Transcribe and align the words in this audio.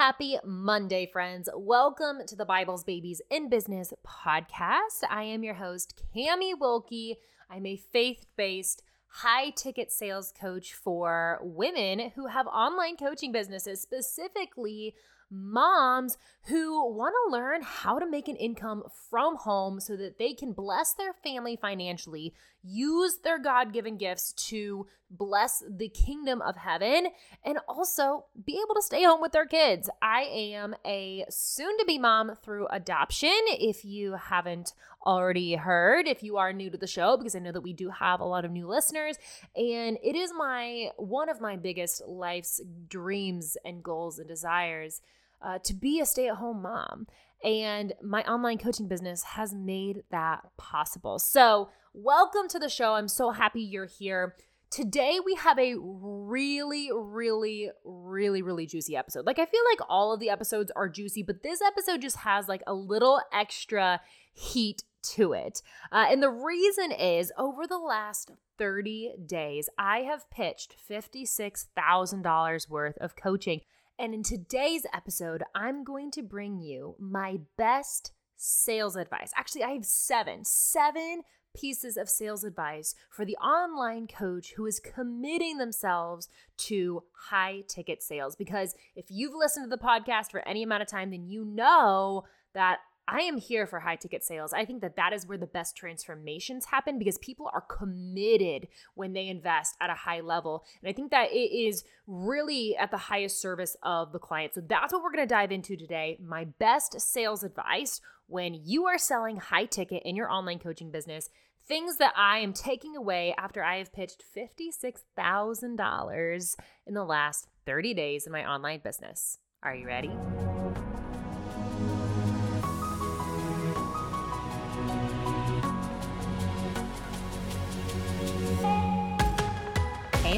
Happy 0.00 0.38
Monday, 0.46 1.04
friends. 1.04 1.50
Welcome 1.54 2.20
to 2.26 2.34
the 2.34 2.46
Bibles, 2.46 2.84
Babies, 2.84 3.20
in 3.30 3.50
Business 3.50 3.92
podcast. 4.02 5.04
I 5.10 5.24
am 5.24 5.44
your 5.44 5.52
host, 5.52 6.02
Camie 6.16 6.54
Wilke. 6.58 7.16
I'm 7.50 7.66
a 7.66 7.76
faith 7.76 8.24
based, 8.34 8.82
high 9.08 9.50
ticket 9.50 9.92
sales 9.92 10.32
coach 10.32 10.72
for 10.72 11.38
women 11.42 12.12
who 12.14 12.28
have 12.28 12.46
online 12.46 12.96
coaching 12.96 13.30
businesses, 13.30 13.82
specifically 13.82 14.94
moms 15.30 16.16
who 16.44 16.82
want 16.94 17.14
to 17.26 17.32
learn 17.36 17.60
how 17.62 17.98
to 17.98 18.08
make 18.08 18.26
an 18.26 18.36
income 18.36 18.84
from 19.10 19.36
home 19.36 19.80
so 19.80 19.96
that 19.96 20.18
they 20.18 20.32
can 20.32 20.54
bless 20.54 20.94
their 20.94 21.12
family 21.12 21.58
financially, 21.60 22.32
use 22.62 23.18
their 23.18 23.38
God 23.38 23.72
given 23.72 23.96
gifts 23.96 24.32
to 24.48 24.86
bless 25.10 25.62
the 25.68 25.88
kingdom 25.88 26.40
of 26.40 26.56
heaven, 26.56 27.08
and 27.44 27.58
also 27.68 28.26
be 28.46 28.60
able 28.64 28.74
to 28.76 28.82
stay 28.82 29.02
home 29.02 29.20
with 29.20 29.32
their 29.32 29.46
kids. 29.46 29.90
I 30.00 30.22
am 30.22 30.74
a 30.86 31.24
soon 31.28 31.76
to 31.78 31.84
be 31.84 31.98
mom 31.98 32.36
through 32.42 32.68
adoption. 32.68 33.36
If 33.46 33.84
you 33.84 34.12
haven't 34.12 34.72
already 35.04 35.56
heard, 35.56 36.06
if 36.06 36.22
you 36.22 36.36
are 36.36 36.52
new 36.52 36.70
to 36.70 36.78
the 36.78 36.86
show, 36.86 37.16
because 37.16 37.34
I 37.34 37.40
know 37.40 37.52
that 37.52 37.62
we 37.62 37.72
do 37.72 37.90
have 37.90 38.20
a 38.20 38.24
lot 38.24 38.44
of 38.44 38.52
new 38.52 38.68
listeners, 38.68 39.18
and 39.56 39.98
it 40.02 40.14
is 40.14 40.32
my 40.36 40.90
one 40.96 41.28
of 41.28 41.40
my 41.40 41.56
biggest 41.56 42.06
life's 42.06 42.60
dreams 42.88 43.56
and 43.64 43.82
goals 43.82 44.18
and 44.18 44.28
desires 44.28 45.00
uh, 45.42 45.58
to 45.64 45.74
be 45.74 46.00
a 46.00 46.06
stay 46.06 46.28
at 46.28 46.36
home 46.36 46.62
mom. 46.62 47.06
And 47.42 47.94
my 48.02 48.22
online 48.24 48.58
coaching 48.58 48.86
business 48.86 49.22
has 49.22 49.54
made 49.54 50.02
that 50.10 50.42
possible. 50.58 51.18
So, 51.18 51.70
welcome 51.92 52.48
to 52.48 52.58
the 52.58 52.68
show. 52.68 52.94
I'm 52.94 53.08
so 53.08 53.30
happy 53.30 53.62
you're 53.62 53.86
here. 53.86 54.36
Today, 54.70 55.18
we 55.24 55.34
have 55.34 55.58
a 55.58 55.74
really, 55.76 56.90
really, 56.94 57.70
really, 57.84 58.42
really 58.42 58.66
juicy 58.66 58.96
episode. 58.96 59.26
Like, 59.26 59.40
I 59.40 59.46
feel 59.46 59.62
like 59.70 59.80
all 59.88 60.12
of 60.12 60.20
the 60.20 60.30
episodes 60.30 60.70
are 60.76 60.88
juicy, 60.88 61.24
but 61.24 61.42
this 61.42 61.60
episode 61.60 62.00
just 62.00 62.18
has 62.18 62.48
like 62.48 62.62
a 62.66 62.74
little 62.74 63.20
extra 63.32 64.00
heat 64.32 64.84
to 65.02 65.32
it. 65.32 65.62
Uh, 65.90 66.06
and 66.08 66.22
the 66.22 66.30
reason 66.30 66.92
is 66.92 67.32
over 67.36 67.66
the 67.66 67.78
last 67.78 68.30
30 68.58 69.14
days, 69.26 69.68
I 69.76 70.00
have 70.00 70.30
pitched 70.30 70.76
$56,000 70.88 72.68
worth 72.68 72.98
of 72.98 73.16
coaching. 73.16 73.62
And 73.98 74.14
in 74.14 74.22
today's 74.22 74.86
episode, 74.94 75.42
I'm 75.54 75.82
going 75.82 76.12
to 76.12 76.22
bring 76.22 76.60
you 76.60 76.94
my 77.00 77.40
best 77.58 78.12
sales 78.36 78.94
advice. 78.94 79.32
Actually, 79.36 79.64
I 79.64 79.72
have 79.72 79.84
seven, 79.84 80.44
seven 80.44 81.22
pieces 81.54 81.96
of 81.96 82.08
sales 82.08 82.44
advice 82.44 82.94
for 83.10 83.24
the 83.24 83.36
online 83.36 84.06
coach 84.06 84.54
who 84.56 84.66
is 84.66 84.80
committing 84.80 85.58
themselves 85.58 86.28
to 86.56 87.02
high 87.28 87.62
ticket 87.68 88.02
sales. 88.02 88.36
Because 88.36 88.74
if 88.94 89.06
you've 89.08 89.34
listened 89.34 89.70
to 89.70 89.76
the 89.76 89.82
podcast 89.82 90.30
for 90.30 90.46
any 90.46 90.62
amount 90.62 90.82
of 90.82 90.88
time, 90.88 91.10
then 91.10 91.26
you 91.26 91.44
know 91.44 92.24
that 92.54 92.78
I 93.12 93.22
am 93.22 93.38
here 93.38 93.66
for 93.66 93.80
high 93.80 93.96
ticket 93.96 94.22
sales. 94.22 94.52
I 94.52 94.64
think 94.64 94.82
that 94.82 94.94
that 94.94 95.12
is 95.12 95.26
where 95.26 95.38
the 95.38 95.46
best 95.46 95.76
transformations 95.76 96.66
happen 96.66 96.96
because 96.96 97.18
people 97.18 97.50
are 97.52 97.62
committed 97.62 98.68
when 98.94 99.14
they 99.14 99.26
invest 99.26 99.74
at 99.80 99.90
a 99.90 99.94
high 99.94 100.20
level. 100.20 100.64
And 100.80 100.88
I 100.88 100.92
think 100.92 101.10
that 101.10 101.32
it 101.32 101.52
is 101.52 101.82
really 102.06 102.76
at 102.76 102.92
the 102.92 102.96
highest 102.96 103.40
service 103.40 103.76
of 103.82 104.12
the 104.12 104.20
client. 104.20 104.54
So 104.54 104.60
that's 104.60 104.92
what 104.92 105.02
we're 105.02 105.10
going 105.10 105.26
to 105.26 105.34
dive 105.34 105.50
into 105.50 105.76
today. 105.76 106.18
My 106.22 106.44
best 106.44 107.00
sales 107.00 107.42
advice 107.42 108.00
when 108.30 108.54
you 108.54 108.86
are 108.86 108.96
selling 108.96 109.36
high 109.36 109.66
ticket 109.66 110.02
in 110.04 110.16
your 110.16 110.30
online 110.30 110.60
coaching 110.60 110.90
business. 110.90 111.28
Things 111.66 111.98
that 111.98 112.14
I 112.16 112.38
am 112.38 112.52
taking 112.52 112.96
away 112.96 113.34
after 113.36 113.62
I 113.62 113.78
have 113.78 113.92
pitched 113.92 114.24
$56,000 114.36 116.56
in 116.86 116.94
the 116.94 117.04
last 117.04 117.46
30 117.66 117.94
days 117.94 118.26
in 118.26 118.32
my 118.32 118.50
online 118.50 118.80
business. 118.82 119.38
Are 119.62 119.74
you 119.74 119.86
ready? 119.86 120.10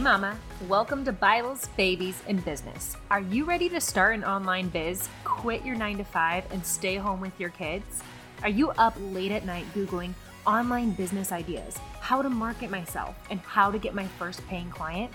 Mama. 0.03 0.37
Welcome 0.67 1.05
to 1.05 1.13
Bibles, 1.13 1.69
Babies, 1.77 2.21
and 2.27 2.45
Business. 2.45 2.97
Are 3.09 3.21
you 3.21 3.45
ready 3.45 3.69
to 3.69 3.81
start 3.81 4.17
an 4.17 4.25
online 4.25 4.69
biz, 4.69 5.09
quit 5.23 5.65
your 5.65 5.77
9 5.77 5.99
to 5.99 6.05
5, 6.05 6.53
and 6.53 6.67
stay 6.67 6.97
home 6.97 7.21
with 7.21 7.39
your 7.39 7.51
kids? 7.51 8.03
Are 8.43 8.49
you 8.49 8.71
up 8.71 8.97
late 8.99 9.31
at 9.31 9.47
night 9.47 9.65
Googling 9.77 10.13
online 10.45 10.91
business 10.91 11.31
ideas, 11.31 11.79
how 12.01 12.21
to 12.21 12.29
market 12.29 12.69
myself, 12.69 13.15
and 13.31 13.39
how 13.43 13.71
to 13.71 13.79
get 13.79 13.95
my 13.95 14.09
first 14.19 14.45
paying 14.49 14.69
client? 14.71 15.13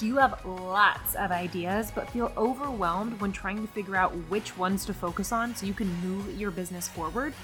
Do 0.00 0.06
you 0.08 0.16
have 0.16 0.44
lots 0.44 1.14
of 1.14 1.30
ideas 1.30 1.92
but 1.94 2.10
feel 2.10 2.32
overwhelmed 2.36 3.20
when 3.20 3.30
trying 3.30 3.64
to 3.64 3.72
figure 3.72 3.94
out 3.94 4.10
which 4.28 4.58
ones 4.58 4.84
to 4.86 4.94
focus 4.94 5.30
on 5.30 5.54
so 5.54 5.64
you 5.64 5.74
can 5.74 5.94
move 6.02 6.36
your 6.36 6.50
business 6.50 6.88
forward? 6.88 7.34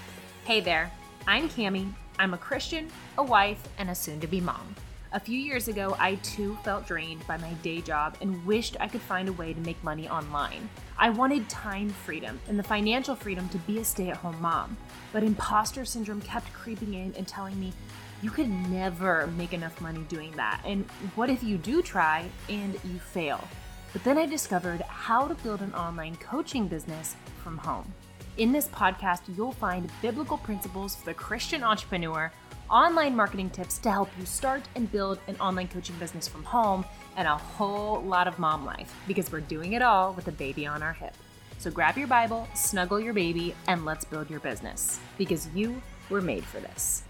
Hey 0.43 0.59
there, 0.59 0.91
I'm 1.25 1.47
Camie. 1.47 1.93
I'm 2.19 2.33
a 2.33 2.37
Christian, 2.37 2.89
a 3.17 3.23
wife, 3.23 3.65
and 3.77 3.89
a 3.89 3.95
soon 3.95 4.19
to 4.19 4.27
be 4.27 4.41
mom. 4.41 4.75
A 5.13 5.19
few 5.19 5.37
years 5.37 5.67
ago, 5.67 5.93
I 5.99 6.15
too 6.15 6.57
felt 6.63 6.87
drained 6.87 7.27
by 7.27 7.35
my 7.35 7.51
day 7.55 7.81
job 7.81 8.15
and 8.21 8.45
wished 8.45 8.77
I 8.79 8.87
could 8.87 9.01
find 9.01 9.27
a 9.27 9.33
way 9.33 9.51
to 9.53 9.59
make 9.59 9.83
money 9.83 10.07
online. 10.07 10.69
I 10.97 11.09
wanted 11.09 11.49
time 11.49 11.89
freedom 11.89 12.39
and 12.47 12.57
the 12.57 12.63
financial 12.63 13.17
freedom 13.17 13.49
to 13.49 13.57
be 13.57 13.79
a 13.79 13.83
stay 13.83 14.09
at 14.09 14.15
home 14.15 14.41
mom. 14.41 14.77
But 15.11 15.23
imposter 15.23 15.83
syndrome 15.83 16.21
kept 16.21 16.53
creeping 16.53 16.93
in 16.93 17.13
and 17.17 17.27
telling 17.27 17.59
me, 17.59 17.73
you 18.21 18.29
could 18.29 18.47
never 18.69 19.27
make 19.35 19.51
enough 19.51 19.81
money 19.81 19.99
doing 20.07 20.31
that. 20.37 20.61
And 20.63 20.85
what 21.15 21.29
if 21.29 21.43
you 21.43 21.57
do 21.57 21.81
try 21.81 22.29
and 22.47 22.75
you 22.85 22.97
fail? 22.97 23.45
But 23.91 24.05
then 24.05 24.17
I 24.17 24.25
discovered 24.25 24.79
how 24.83 25.27
to 25.27 25.35
build 25.35 25.59
an 25.59 25.73
online 25.73 26.15
coaching 26.15 26.69
business 26.69 27.17
from 27.43 27.57
home. 27.57 27.93
In 28.37 28.53
this 28.53 28.69
podcast, 28.69 29.23
you'll 29.35 29.51
find 29.51 29.91
biblical 30.01 30.37
principles 30.37 30.95
for 30.95 31.03
the 31.03 31.13
Christian 31.13 31.63
entrepreneur 31.63 32.31
online 32.71 33.15
marketing 33.15 33.49
tips 33.49 33.77
to 33.79 33.91
help 33.91 34.09
you 34.17 34.25
start 34.25 34.63
and 34.75 34.89
build 34.91 35.19
an 35.27 35.35
online 35.41 35.67
coaching 35.67 35.95
business 35.97 36.27
from 36.27 36.43
home, 36.43 36.85
and 37.17 37.27
a 37.27 37.35
whole 37.35 38.01
lot 38.01 38.27
of 38.27 38.39
mom 38.39 38.65
life 38.65 38.95
because 39.07 39.31
we're 39.31 39.41
doing 39.41 39.73
it 39.73 39.81
all 39.81 40.13
with 40.13 40.27
a 40.29 40.31
baby 40.31 40.65
on 40.65 40.81
our 40.81 40.93
hip. 40.93 41.13
So 41.59 41.69
grab 41.69 41.97
your 41.97 42.07
Bible, 42.07 42.47
snuggle 42.55 42.99
your 42.99 43.13
baby, 43.13 43.53
and 43.67 43.83
let's 43.83 44.05
build 44.05 44.29
your 44.29 44.39
business 44.39 44.99
because 45.17 45.49
you 45.53 45.81
were 46.09 46.21
made 46.21 46.45
for 46.45 46.61
this. 46.61 47.03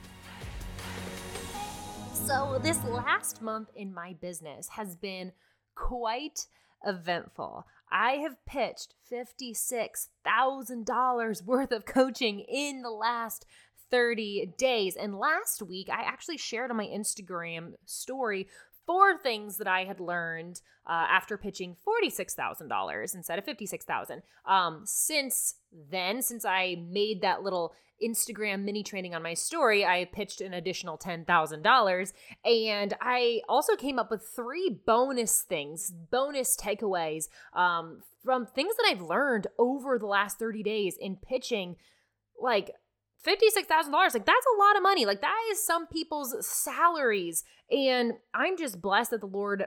So, 2.13 2.59
this 2.61 2.83
last 2.83 3.41
month 3.41 3.69
in 3.75 3.93
my 3.93 4.13
business 4.13 4.69
has 4.69 4.95
been 4.95 5.31
quite 5.75 6.47
eventful. 6.85 7.65
I 7.91 8.17
have 8.17 8.45
pitched 8.45 8.93
$56,000 9.11 11.45
worth 11.45 11.71
of 11.71 11.85
coaching 11.85 12.39
in 12.39 12.81
the 12.81 12.89
last 12.89 13.45
30 13.91 14.53
days. 14.57 14.95
And 14.95 15.19
last 15.19 15.61
week, 15.61 15.89
I 15.89 16.01
actually 16.03 16.37
shared 16.37 16.71
on 16.71 16.77
my 16.77 16.87
Instagram 16.87 17.73
story 17.85 18.47
four 18.85 19.17
things 19.17 19.57
that 19.57 19.67
I 19.67 19.83
had 19.83 19.99
learned 19.99 20.61
uh, 20.87 21.05
after 21.09 21.37
pitching 21.37 21.75
$46,000 21.87 23.15
instead 23.15 23.39
of 23.39 23.45
56,000. 23.45 24.23
Um, 24.45 24.81
since 24.85 25.55
then, 25.89 26.21
since 26.21 26.45
I 26.45 26.77
made 26.89 27.21
that 27.21 27.43
little 27.43 27.73
Instagram 28.03 28.63
mini 28.63 28.83
training 28.83 29.13
on 29.13 29.21
my 29.21 29.33
story, 29.33 29.85
I 29.85 30.05
pitched 30.05 30.41
an 30.41 30.53
additional 30.53 30.97
$10,000. 30.97 32.13
And 32.43 32.93
I 32.99 33.41
also 33.47 33.75
came 33.75 33.99
up 33.99 34.09
with 34.09 34.27
three 34.27 34.81
bonus 34.85 35.41
things, 35.41 35.91
bonus 35.91 36.57
takeaways 36.57 37.25
um, 37.53 38.01
from 38.23 38.45
things 38.45 38.75
that 38.75 38.87
I've 38.89 39.01
learned 39.01 39.47
over 39.57 39.99
the 39.99 40.07
last 40.07 40.39
30 40.39 40.63
days 40.63 40.97
in 40.99 41.15
pitching 41.15 41.75
like 42.41 42.71
$56,000, 43.25 43.91
like 43.91 44.25
that's 44.25 44.45
a 44.55 44.59
lot 44.59 44.77
of 44.77 44.83
money. 44.83 45.05
Like 45.05 45.21
that 45.21 45.37
is 45.51 45.65
some 45.65 45.87
people's 45.87 46.35
salaries. 46.45 47.43
And 47.69 48.13
I'm 48.33 48.57
just 48.57 48.81
blessed 48.81 49.11
that 49.11 49.21
the 49.21 49.27
Lord 49.27 49.65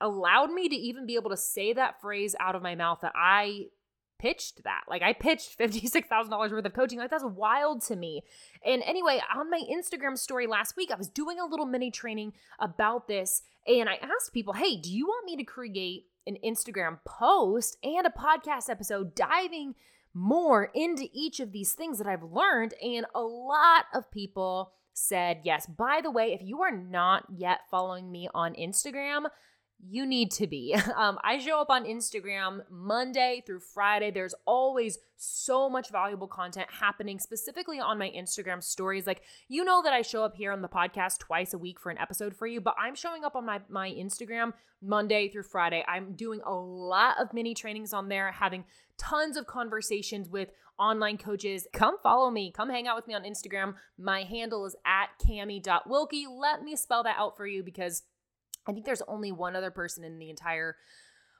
allowed 0.00 0.52
me 0.52 0.68
to 0.68 0.76
even 0.76 1.06
be 1.06 1.16
able 1.16 1.30
to 1.30 1.36
say 1.36 1.72
that 1.72 2.00
phrase 2.00 2.34
out 2.40 2.54
of 2.54 2.62
my 2.62 2.74
mouth 2.74 3.00
that 3.02 3.12
I 3.14 3.66
pitched 4.18 4.64
that. 4.64 4.82
Like 4.88 5.02
I 5.02 5.12
pitched 5.12 5.58
$56,000 5.58 6.30
worth 6.50 6.64
of 6.64 6.72
coaching. 6.74 6.98
Like 6.98 7.10
that's 7.10 7.24
wild 7.24 7.82
to 7.84 7.96
me. 7.96 8.22
And 8.64 8.82
anyway, 8.82 9.20
on 9.34 9.50
my 9.50 9.62
Instagram 9.70 10.16
story 10.16 10.46
last 10.46 10.76
week, 10.76 10.90
I 10.90 10.96
was 10.96 11.08
doing 11.08 11.40
a 11.40 11.46
little 11.46 11.66
mini 11.66 11.90
training 11.90 12.34
about 12.58 13.08
this 13.08 13.42
and 13.66 13.88
I 13.88 13.94
asked 13.94 14.32
people, 14.32 14.54
"Hey, 14.54 14.76
do 14.76 14.90
you 14.90 15.06
want 15.06 15.26
me 15.26 15.36
to 15.36 15.44
create 15.44 16.06
an 16.26 16.36
Instagram 16.44 16.98
post 17.04 17.76
and 17.82 18.06
a 18.06 18.10
podcast 18.10 18.68
episode 18.68 19.14
diving 19.14 19.74
more 20.14 20.70
into 20.74 21.08
each 21.12 21.40
of 21.40 21.52
these 21.52 21.72
things 21.72 21.98
that 21.98 22.06
I've 22.06 22.22
learned. 22.22 22.74
And 22.82 23.06
a 23.14 23.20
lot 23.20 23.84
of 23.94 24.10
people 24.10 24.72
said 24.92 25.40
yes. 25.44 25.66
By 25.66 26.00
the 26.02 26.10
way, 26.10 26.32
if 26.32 26.42
you 26.42 26.62
are 26.62 26.76
not 26.76 27.24
yet 27.34 27.60
following 27.70 28.10
me 28.10 28.28
on 28.34 28.54
Instagram, 28.54 29.26
you 29.88 30.06
need 30.06 30.30
to 30.32 30.46
be. 30.46 30.76
Um, 31.00 31.18
I 31.24 31.38
show 31.38 31.60
up 31.60 31.70
on 31.70 31.84
Instagram 31.84 32.62
Monday 32.68 33.42
through 33.46 33.60
Friday. 33.60 34.10
There's 34.10 34.34
always 34.44 34.98
so 35.16 35.70
much 35.70 35.90
valuable 35.90 36.26
content 36.26 36.68
happening, 36.70 37.18
specifically 37.18 37.80
on 37.80 37.96
my 37.96 38.10
Instagram 38.10 38.62
stories. 38.62 39.06
Like, 39.06 39.22
you 39.48 39.64
know 39.64 39.82
that 39.82 39.92
I 39.94 40.02
show 40.02 40.22
up 40.24 40.36
here 40.36 40.52
on 40.52 40.60
the 40.60 40.68
podcast 40.68 41.20
twice 41.20 41.54
a 41.54 41.58
week 41.58 41.80
for 41.80 41.90
an 41.90 41.96
episode 41.96 42.36
for 42.36 42.46
you, 42.46 42.60
but 42.60 42.74
I'm 42.78 42.94
showing 42.94 43.24
up 43.24 43.34
on 43.34 43.46
my, 43.46 43.60
my 43.70 43.88
Instagram 43.88 44.52
Monday 44.82 45.28
through 45.28 45.44
Friday. 45.44 45.84
I'm 45.88 46.12
doing 46.14 46.40
a 46.44 46.52
lot 46.52 47.18
of 47.18 47.32
mini 47.32 47.54
trainings 47.54 47.94
on 47.94 48.08
there, 48.08 48.32
having 48.32 48.64
tons 48.98 49.36
of 49.36 49.46
conversations 49.46 50.28
with 50.28 50.50
online 50.78 51.18
coaches. 51.18 51.66
Come 51.72 51.96
follow 52.02 52.30
me. 52.30 52.50
Come 52.50 52.68
hang 52.68 52.86
out 52.86 52.96
with 52.96 53.06
me 53.06 53.14
on 53.14 53.22
Instagram. 53.22 53.74
My 53.98 54.22
handle 54.24 54.66
is 54.66 54.76
at 54.84 55.10
camie.wilke. 55.24 56.24
Let 56.28 56.62
me 56.62 56.76
spell 56.76 57.02
that 57.04 57.16
out 57.18 57.36
for 57.36 57.46
you 57.46 57.62
because 57.62 58.02
I 58.66 58.72
think 58.72 58.84
there's 58.84 59.02
only 59.08 59.32
one 59.32 59.56
other 59.56 59.70
person 59.70 60.04
in 60.04 60.18
the 60.18 60.30
entire 60.30 60.76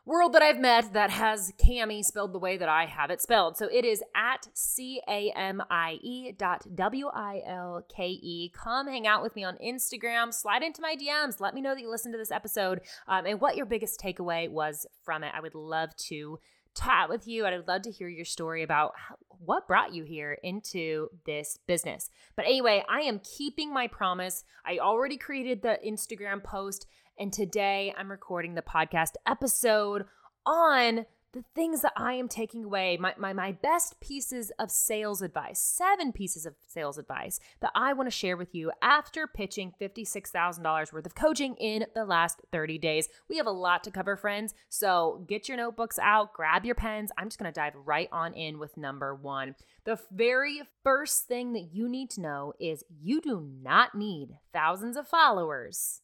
world 0.07 0.33
that 0.33 0.43
I've 0.43 0.59
met 0.59 0.93
that 0.95 1.11
has 1.11 1.53
Camie 1.63 2.03
spelled 2.03 2.33
the 2.33 2.39
way 2.39 2.57
that 2.57 2.69
I 2.69 2.87
have 2.87 3.11
it 3.11 3.21
spelled. 3.21 3.57
So 3.57 3.69
it 3.71 3.85
is 3.85 4.03
at 4.17 4.49
C 4.55 5.01
A 5.09 5.31
M 5.37 5.63
I 5.71 5.99
E 6.03 6.33
dot 6.33 6.67
W 6.75 7.09
I 7.15 7.43
L 7.47 7.85
K 7.95 8.09
E. 8.09 8.51
Come 8.53 8.89
hang 8.89 9.07
out 9.07 9.23
with 9.23 9.37
me 9.37 9.45
on 9.45 9.57
Instagram, 9.65 10.33
slide 10.33 10.63
into 10.63 10.83
my 10.83 10.97
DMs, 10.97 11.41
let 11.41 11.55
me 11.55 11.61
know 11.61 11.75
that 11.75 11.81
you 11.81 11.91
listened 11.91 12.15
to 12.15 12.19
this 12.19 12.31
episode 12.31 12.81
um, 13.07 13.27
and 13.27 13.41
what 13.41 13.57
your 13.57 13.67
biggest 13.67 14.01
takeaway 14.01 14.51
was 14.51 14.87
from 15.05 15.23
it. 15.23 15.33
I 15.35 15.41
would 15.41 15.55
love 15.55 15.95
to 16.09 16.39
chat 16.77 17.09
with 17.09 17.27
you. 17.27 17.47
I'd 17.47 17.67
love 17.67 17.83
to 17.83 17.91
hear 17.91 18.09
your 18.09 18.25
story 18.25 18.63
about 18.63 18.93
what 19.29 19.67
brought 19.67 19.95
you 19.95 20.05
here 20.05 20.39
into 20.43 21.09
this 21.27 21.59
business. 21.67 22.11
But 22.37 22.47
anyway, 22.47 22.85
I 22.89 23.01
am 23.01 23.21
keeping 23.21 23.73
my 23.73 23.87
promise. 23.87 24.45
I 24.65 24.79
already 24.79 25.17
created 25.17 25.63
the 25.63 25.79
Instagram 25.87 26.43
post 26.43 26.87
and 27.21 27.35
today 27.35 27.95
I'm 27.99 28.11
recording 28.11 28.55
the 28.55 28.63
podcast 28.63 29.13
episode 29.27 30.07
on 30.47 31.05
the 31.33 31.45
things 31.55 31.83
that 31.83 31.93
I 31.95 32.15
am 32.15 32.29
taking 32.29 32.65
away, 32.65 32.97
my, 32.97 33.15
my, 33.19 33.35
my 33.35 33.53
best 33.53 34.01
pieces 34.01 34.51
of 34.59 34.71
sales 34.71 35.21
advice, 35.21 35.61
seven 35.61 36.13
pieces 36.13 36.47
of 36.47 36.55
sales 36.67 36.97
advice 36.97 37.39
that 37.61 37.73
I 37.75 37.93
want 37.93 38.07
to 38.07 38.11
share 38.11 38.39
with 38.39 38.55
you 38.55 38.73
after 38.81 39.27
pitching 39.27 39.75
$56,000 39.79 40.93
worth 40.95 41.07
of 41.07 41.15
coaching 41.15 41.57
in 41.57 41.85
the 41.95 42.07
last 42.07 42.41
30 42.53 42.79
days. 42.79 43.07
We 43.29 43.37
have 43.37 43.47
a 43.47 43.51
lot 43.53 43.85
to 43.85 43.91
cover, 43.91 44.17
friends. 44.17 44.55
So 44.71 45.23
get 45.29 45.47
your 45.47 45.59
notebooks 45.59 45.99
out, 46.01 46.33
grab 46.33 46.65
your 46.65 46.75
pens. 46.75 47.13
I'm 47.19 47.29
just 47.29 47.39
going 47.39 47.53
to 47.53 47.61
dive 47.61 47.75
right 47.85 48.09
on 48.11 48.33
in 48.33 48.59
with 48.59 48.79
number 48.79 49.15
one. 49.15 49.57
The 49.85 50.01
very 50.11 50.63
first 50.83 51.29
thing 51.29 51.53
that 51.53 51.69
you 51.71 51.87
need 51.87 52.09
to 52.11 52.23
know 52.23 52.55
is 52.59 52.83
you 52.89 53.21
do 53.21 53.47
not 53.63 53.95
need 53.95 54.39
thousands 54.55 54.97
of 54.97 55.07
followers 55.07 56.01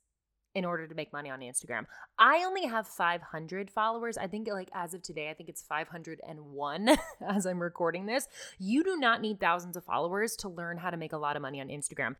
in 0.56 0.64
order 0.64 0.86
to 0.86 0.94
make 0.94 1.12
money 1.12 1.28
on 1.28 1.40
Instagram. 1.40 1.84
I 2.18 2.42
only 2.46 2.64
have 2.64 2.88
500 2.88 3.70
followers. 3.70 4.16
I 4.16 4.26
think 4.26 4.48
like 4.48 4.70
as 4.72 4.94
of 4.94 5.02
today, 5.02 5.28
I 5.28 5.34
think 5.34 5.50
it's 5.50 5.60
501 5.60 6.96
as 7.28 7.44
I'm 7.44 7.62
recording 7.62 8.06
this. 8.06 8.26
You 8.58 8.82
do 8.82 8.96
not 8.96 9.20
need 9.20 9.38
thousands 9.38 9.76
of 9.76 9.84
followers 9.84 10.34
to 10.36 10.48
learn 10.48 10.78
how 10.78 10.88
to 10.88 10.96
make 10.96 11.12
a 11.12 11.18
lot 11.18 11.36
of 11.36 11.42
money 11.42 11.60
on 11.60 11.68
Instagram. 11.68 12.16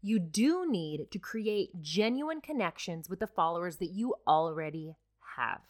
You 0.00 0.20
do 0.20 0.64
need 0.70 1.10
to 1.10 1.18
create 1.18 1.82
genuine 1.82 2.40
connections 2.40 3.10
with 3.10 3.18
the 3.18 3.26
followers 3.26 3.78
that 3.78 3.90
you 3.90 4.14
already 4.28 4.94
have. 5.36 5.62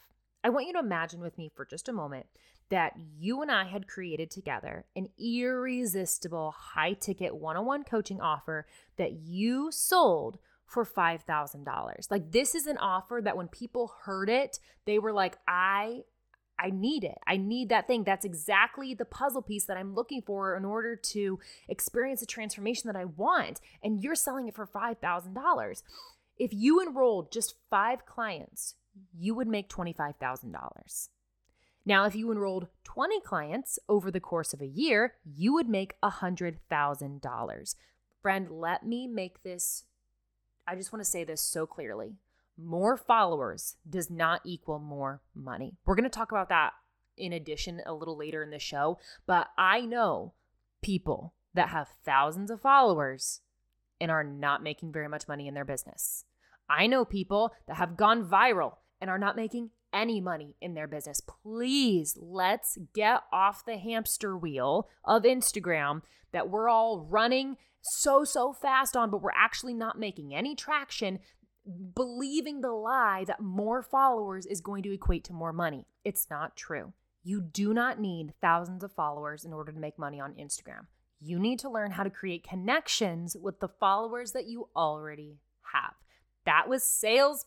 I 0.44 0.50
want 0.50 0.66
you 0.66 0.74
to 0.74 0.80
imagine 0.80 1.20
with 1.20 1.38
me 1.38 1.50
for 1.54 1.64
just 1.64 1.88
a 1.88 1.94
moment 1.94 2.26
that 2.68 2.92
you 3.18 3.40
and 3.40 3.50
I 3.50 3.64
had 3.64 3.88
created 3.88 4.30
together 4.30 4.84
an 4.94 5.08
irresistible 5.18 6.50
high 6.50 6.92
ticket 6.92 7.34
one 7.34 7.56
on 7.56 7.64
one 7.64 7.84
coaching 7.84 8.20
offer 8.20 8.66
that 8.98 9.12
you 9.12 9.70
sold 9.70 10.38
for 10.72 10.84
$5,000. 10.84 12.10
Like 12.10 12.32
this 12.32 12.54
is 12.54 12.66
an 12.66 12.78
offer 12.78 13.20
that 13.22 13.36
when 13.36 13.48
people 13.48 13.94
heard 14.02 14.30
it, 14.30 14.58
they 14.86 14.98
were 14.98 15.12
like, 15.12 15.36
I 15.46 16.02
I 16.58 16.70
need 16.70 17.02
it. 17.02 17.18
I 17.26 17.38
need 17.38 17.70
that 17.70 17.88
thing. 17.88 18.04
That's 18.04 18.24
exactly 18.24 18.94
the 18.94 19.04
puzzle 19.04 19.42
piece 19.42 19.64
that 19.64 19.76
I'm 19.76 19.94
looking 19.94 20.22
for 20.22 20.56
in 20.56 20.64
order 20.64 20.94
to 20.94 21.40
experience 21.68 22.20
the 22.20 22.26
transformation 22.26 22.86
that 22.86 22.96
I 22.96 23.04
want. 23.04 23.60
And 23.82 24.00
you're 24.00 24.14
selling 24.14 24.46
it 24.46 24.54
for 24.54 24.66
$5,000. 24.66 25.82
If 26.36 26.52
you 26.52 26.80
enrolled 26.80 27.32
just 27.32 27.56
five 27.68 28.06
clients, 28.06 28.76
you 29.12 29.34
would 29.34 29.48
make 29.48 29.68
$25,000. 29.68 31.08
Now, 31.84 32.04
if 32.04 32.14
you 32.14 32.30
enrolled 32.30 32.68
20 32.84 33.20
clients 33.22 33.80
over 33.88 34.12
the 34.12 34.20
course 34.20 34.52
of 34.52 34.60
a 34.60 34.66
year, 34.66 35.14
you 35.24 35.52
would 35.54 35.68
make 35.68 36.00
$100,000. 36.00 37.74
Friend, 38.22 38.48
let 38.50 38.86
me 38.86 39.08
make 39.08 39.42
this 39.42 39.84
I 40.66 40.76
just 40.76 40.92
want 40.92 41.04
to 41.04 41.10
say 41.10 41.24
this 41.24 41.40
so 41.40 41.66
clearly. 41.66 42.16
More 42.56 42.96
followers 42.96 43.76
does 43.88 44.10
not 44.10 44.42
equal 44.44 44.78
more 44.78 45.20
money. 45.34 45.76
We're 45.84 45.94
going 45.94 46.04
to 46.04 46.10
talk 46.10 46.32
about 46.32 46.48
that 46.50 46.72
in 47.16 47.32
addition 47.32 47.80
a 47.84 47.94
little 47.94 48.16
later 48.16 48.42
in 48.42 48.50
the 48.50 48.58
show, 48.58 48.98
but 49.26 49.48
I 49.58 49.80
know 49.80 50.34
people 50.82 51.34
that 51.54 51.68
have 51.68 51.88
thousands 52.04 52.50
of 52.50 52.60
followers 52.60 53.40
and 54.00 54.10
are 54.10 54.24
not 54.24 54.62
making 54.62 54.92
very 54.92 55.08
much 55.08 55.28
money 55.28 55.46
in 55.46 55.54
their 55.54 55.64
business. 55.64 56.24
I 56.68 56.86
know 56.86 57.04
people 57.04 57.52
that 57.66 57.76
have 57.76 57.96
gone 57.96 58.24
viral 58.24 58.76
and 59.00 59.10
are 59.10 59.18
not 59.18 59.36
making 59.36 59.70
any 59.92 60.20
money 60.20 60.56
in 60.60 60.74
their 60.74 60.88
business. 60.88 61.20
Please, 61.20 62.16
let's 62.20 62.78
get 62.94 63.22
off 63.32 63.64
the 63.64 63.78
hamster 63.78 64.36
wheel 64.36 64.88
of 65.04 65.22
Instagram 65.22 66.02
that 66.32 66.48
we're 66.48 66.68
all 66.68 67.06
running 67.08 67.56
so, 67.82 68.24
so 68.24 68.52
fast 68.52 68.96
on, 68.96 69.10
but 69.10 69.22
we're 69.22 69.30
actually 69.36 69.74
not 69.74 69.98
making 69.98 70.34
any 70.34 70.54
traction, 70.54 71.18
believing 71.94 72.60
the 72.60 72.70
lie 72.70 73.24
that 73.26 73.40
more 73.40 73.82
followers 73.82 74.46
is 74.46 74.60
going 74.60 74.82
to 74.84 74.92
equate 74.92 75.24
to 75.24 75.32
more 75.32 75.52
money. 75.52 75.86
It's 76.04 76.28
not 76.30 76.56
true. 76.56 76.92
You 77.24 77.40
do 77.40 77.72
not 77.72 78.00
need 78.00 78.34
thousands 78.40 78.82
of 78.82 78.92
followers 78.92 79.44
in 79.44 79.52
order 79.52 79.72
to 79.72 79.78
make 79.78 79.98
money 79.98 80.20
on 80.20 80.34
Instagram. 80.34 80.86
You 81.20 81.38
need 81.38 81.60
to 81.60 81.70
learn 81.70 81.92
how 81.92 82.02
to 82.02 82.10
create 82.10 82.46
connections 82.46 83.36
with 83.40 83.60
the 83.60 83.68
followers 83.68 84.32
that 84.32 84.46
you 84.46 84.68
already 84.74 85.38
have. 85.72 85.94
That 86.44 86.68
was 86.68 86.82
sales 86.82 87.46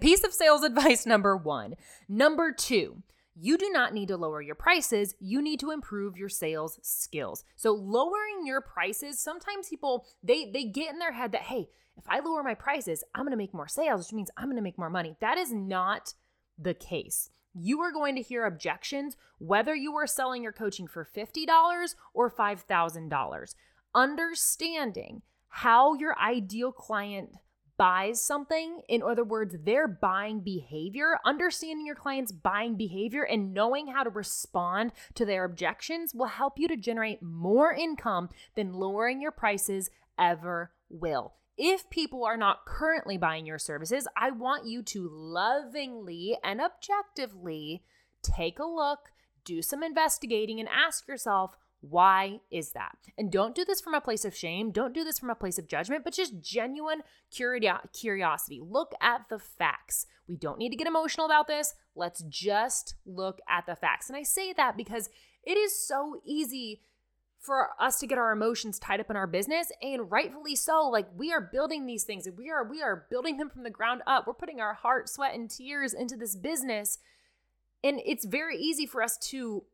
piece 0.00 0.24
of 0.24 0.32
sales 0.32 0.62
advice 0.62 1.06
number 1.06 1.36
1. 1.36 1.74
Number 2.08 2.52
2, 2.52 3.02
you 3.36 3.56
do 3.56 3.70
not 3.70 3.94
need 3.94 4.08
to 4.08 4.16
lower 4.16 4.42
your 4.42 4.54
prices. 4.54 5.14
You 5.18 5.40
need 5.40 5.60
to 5.60 5.70
improve 5.70 6.16
your 6.16 6.28
sales 6.28 6.78
skills. 6.82 7.44
So 7.56 7.72
lowering 7.72 8.44
your 8.46 8.60
prices, 8.60 9.20
sometimes 9.20 9.68
people 9.68 10.06
they 10.22 10.50
they 10.50 10.64
get 10.64 10.92
in 10.92 10.98
their 10.98 11.12
head 11.12 11.32
that 11.32 11.42
hey, 11.42 11.68
if 11.96 12.04
I 12.08 12.20
lower 12.20 12.42
my 12.42 12.54
prices, 12.54 13.04
I'm 13.14 13.24
going 13.24 13.32
to 13.32 13.36
make 13.36 13.54
more 13.54 13.68
sales, 13.68 14.06
which 14.06 14.12
means 14.14 14.30
I'm 14.36 14.46
going 14.46 14.56
to 14.56 14.62
make 14.62 14.78
more 14.78 14.90
money. 14.90 15.16
That 15.20 15.38
is 15.38 15.52
not 15.52 16.14
the 16.58 16.74
case. 16.74 17.30
You 17.54 17.80
are 17.80 17.92
going 17.92 18.14
to 18.16 18.22
hear 18.22 18.44
objections 18.44 19.16
whether 19.38 19.74
you 19.74 19.94
are 19.96 20.06
selling 20.06 20.42
your 20.42 20.52
coaching 20.52 20.86
for 20.86 21.04
$50 21.04 21.94
or 22.14 22.30
$5,000. 22.30 23.54
Understanding 23.94 25.22
how 25.48 25.94
your 25.94 26.16
ideal 26.18 26.72
client 26.72 27.30
buys 27.80 28.20
something, 28.20 28.82
in 28.90 29.02
other 29.02 29.24
words, 29.24 29.56
their 29.64 29.88
buying 29.88 30.40
behavior, 30.40 31.18
understanding 31.24 31.86
your 31.86 31.94
client's 31.94 32.30
buying 32.30 32.76
behavior 32.76 33.22
and 33.22 33.54
knowing 33.54 33.86
how 33.86 34.02
to 34.02 34.10
respond 34.10 34.92
to 35.14 35.24
their 35.24 35.44
objections 35.46 36.14
will 36.14 36.26
help 36.26 36.58
you 36.58 36.68
to 36.68 36.76
generate 36.76 37.22
more 37.22 37.72
income 37.72 38.28
than 38.54 38.74
lowering 38.74 39.22
your 39.22 39.30
prices 39.30 39.88
ever 40.18 40.72
will. 40.90 41.32
If 41.56 41.88
people 41.88 42.22
are 42.22 42.36
not 42.36 42.66
currently 42.66 43.16
buying 43.16 43.46
your 43.46 43.58
services, 43.58 44.06
I 44.14 44.30
want 44.30 44.66
you 44.66 44.82
to 44.82 45.08
lovingly 45.10 46.36
and 46.44 46.60
objectively 46.60 47.82
take 48.22 48.58
a 48.58 48.66
look, 48.66 49.12
do 49.42 49.62
some 49.62 49.82
investigating, 49.82 50.60
and 50.60 50.68
ask 50.68 51.08
yourself, 51.08 51.56
why 51.80 52.40
is 52.50 52.72
that? 52.72 52.96
And 53.16 53.32
don't 53.32 53.54
do 53.54 53.64
this 53.64 53.80
from 53.80 53.94
a 53.94 54.00
place 54.00 54.24
of 54.24 54.36
shame. 54.36 54.70
Don't 54.70 54.92
do 54.92 55.02
this 55.02 55.18
from 55.18 55.30
a 55.30 55.34
place 55.34 55.58
of 55.58 55.66
judgment, 55.66 56.04
but 56.04 56.12
just 56.12 56.40
genuine 56.40 57.02
curiosity. 57.30 58.60
Look 58.62 58.92
at 59.00 59.22
the 59.30 59.38
facts. 59.38 60.06
We 60.28 60.36
don't 60.36 60.58
need 60.58 60.70
to 60.70 60.76
get 60.76 60.86
emotional 60.86 61.26
about 61.26 61.46
this. 61.46 61.74
Let's 61.94 62.22
just 62.28 62.96
look 63.06 63.40
at 63.48 63.64
the 63.66 63.76
facts. 63.76 64.08
And 64.08 64.16
I 64.16 64.22
say 64.22 64.52
that 64.52 64.76
because 64.76 65.08
it 65.44 65.56
is 65.56 65.86
so 65.86 66.20
easy 66.24 66.82
for 67.38 67.70
us 67.80 67.98
to 68.00 68.06
get 68.06 68.18
our 68.18 68.32
emotions 68.32 68.78
tied 68.78 69.00
up 69.00 69.08
in 69.08 69.16
our 69.16 69.26
business 69.26 69.72
and 69.80 70.10
rightfully 70.10 70.54
so 70.54 70.86
like 70.86 71.06
we 71.16 71.32
are 71.32 71.40
building 71.40 71.86
these 71.86 72.04
things 72.04 72.28
we 72.36 72.50
are 72.50 72.68
we 72.68 72.82
are 72.82 73.06
building 73.08 73.38
them 73.38 73.48
from 73.48 73.62
the 73.62 73.70
ground 73.70 74.02
up 74.06 74.26
we're 74.26 74.34
putting 74.34 74.60
our 74.60 74.74
heart 74.74 75.08
sweat 75.08 75.34
and 75.34 75.48
tears 75.48 75.94
into 75.94 76.18
this 76.18 76.36
business 76.36 76.98
and 77.82 77.98
it's 78.04 78.26
very 78.26 78.58
easy 78.58 78.84
for 78.84 79.02
us 79.02 79.16
to 79.16 79.64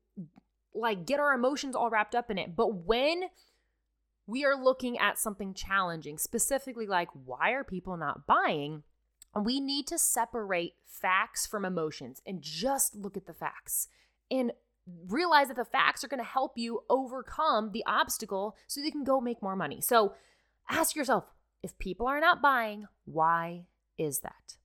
like 0.76 1.06
get 1.06 1.20
our 1.20 1.32
emotions 1.32 1.74
all 1.74 1.90
wrapped 1.90 2.14
up 2.14 2.30
in 2.30 2.38
it. 2.38 2.56
But 2.56 2.84
when 2.84 3.24
we 4.26 4.44
are 4.44 4.56
looking 4.56 4.98
at 4.98 5.18
something 5.18 5.54
challenging, 5.54 6.18
specifically 6.18 6.86
like 6.86 7.08
why 7.24 7.50
are 7.50 7.64
people 7.64 7.96
not 7.96 8.26
buying? 8.26 8.82
We 9.34 9.60
need 9.60 9.86
to 9.88 9.98
separate 9.98 10.74
facts 10.84 11.46
from 11.46 11.64
emotions 11.64 12.22
and 12.26 12.40
just 12.40 12.96
look 12.96 13.16
at 13.16 13.26
the 13.26 13.34
facts 13.34 13.88
and 14.30 14.52
realize 15.08 15.48
that 15.48 15.56
the 15.56 15.64
facts 15.64 16.04
are 16.04 16.08
going 16.08 16.22
to 16.22 16.24
help 16.24 16.56
you 16.56 16.80
overcome 16.88 17.72
the 17.72 17.84
obstacle 17.86 18.56
so 18.66 18.80
you 18.80 18.92
can 18.92 19.04
go 19.04 19.20
make 19.20 19.42
more 19.42 19.56
money. 19.56 19.80
So 19.80 20.14
ask 20.70 20.96
yourself 20.96 21.24
if 21.62 21.78
people 21.78 22.06
are 22.06 22.20
not 22.20 22.40
buying, 22.40 22.86
why 23.04 23.66
is 23.98 24.20
that? 24.20 24.56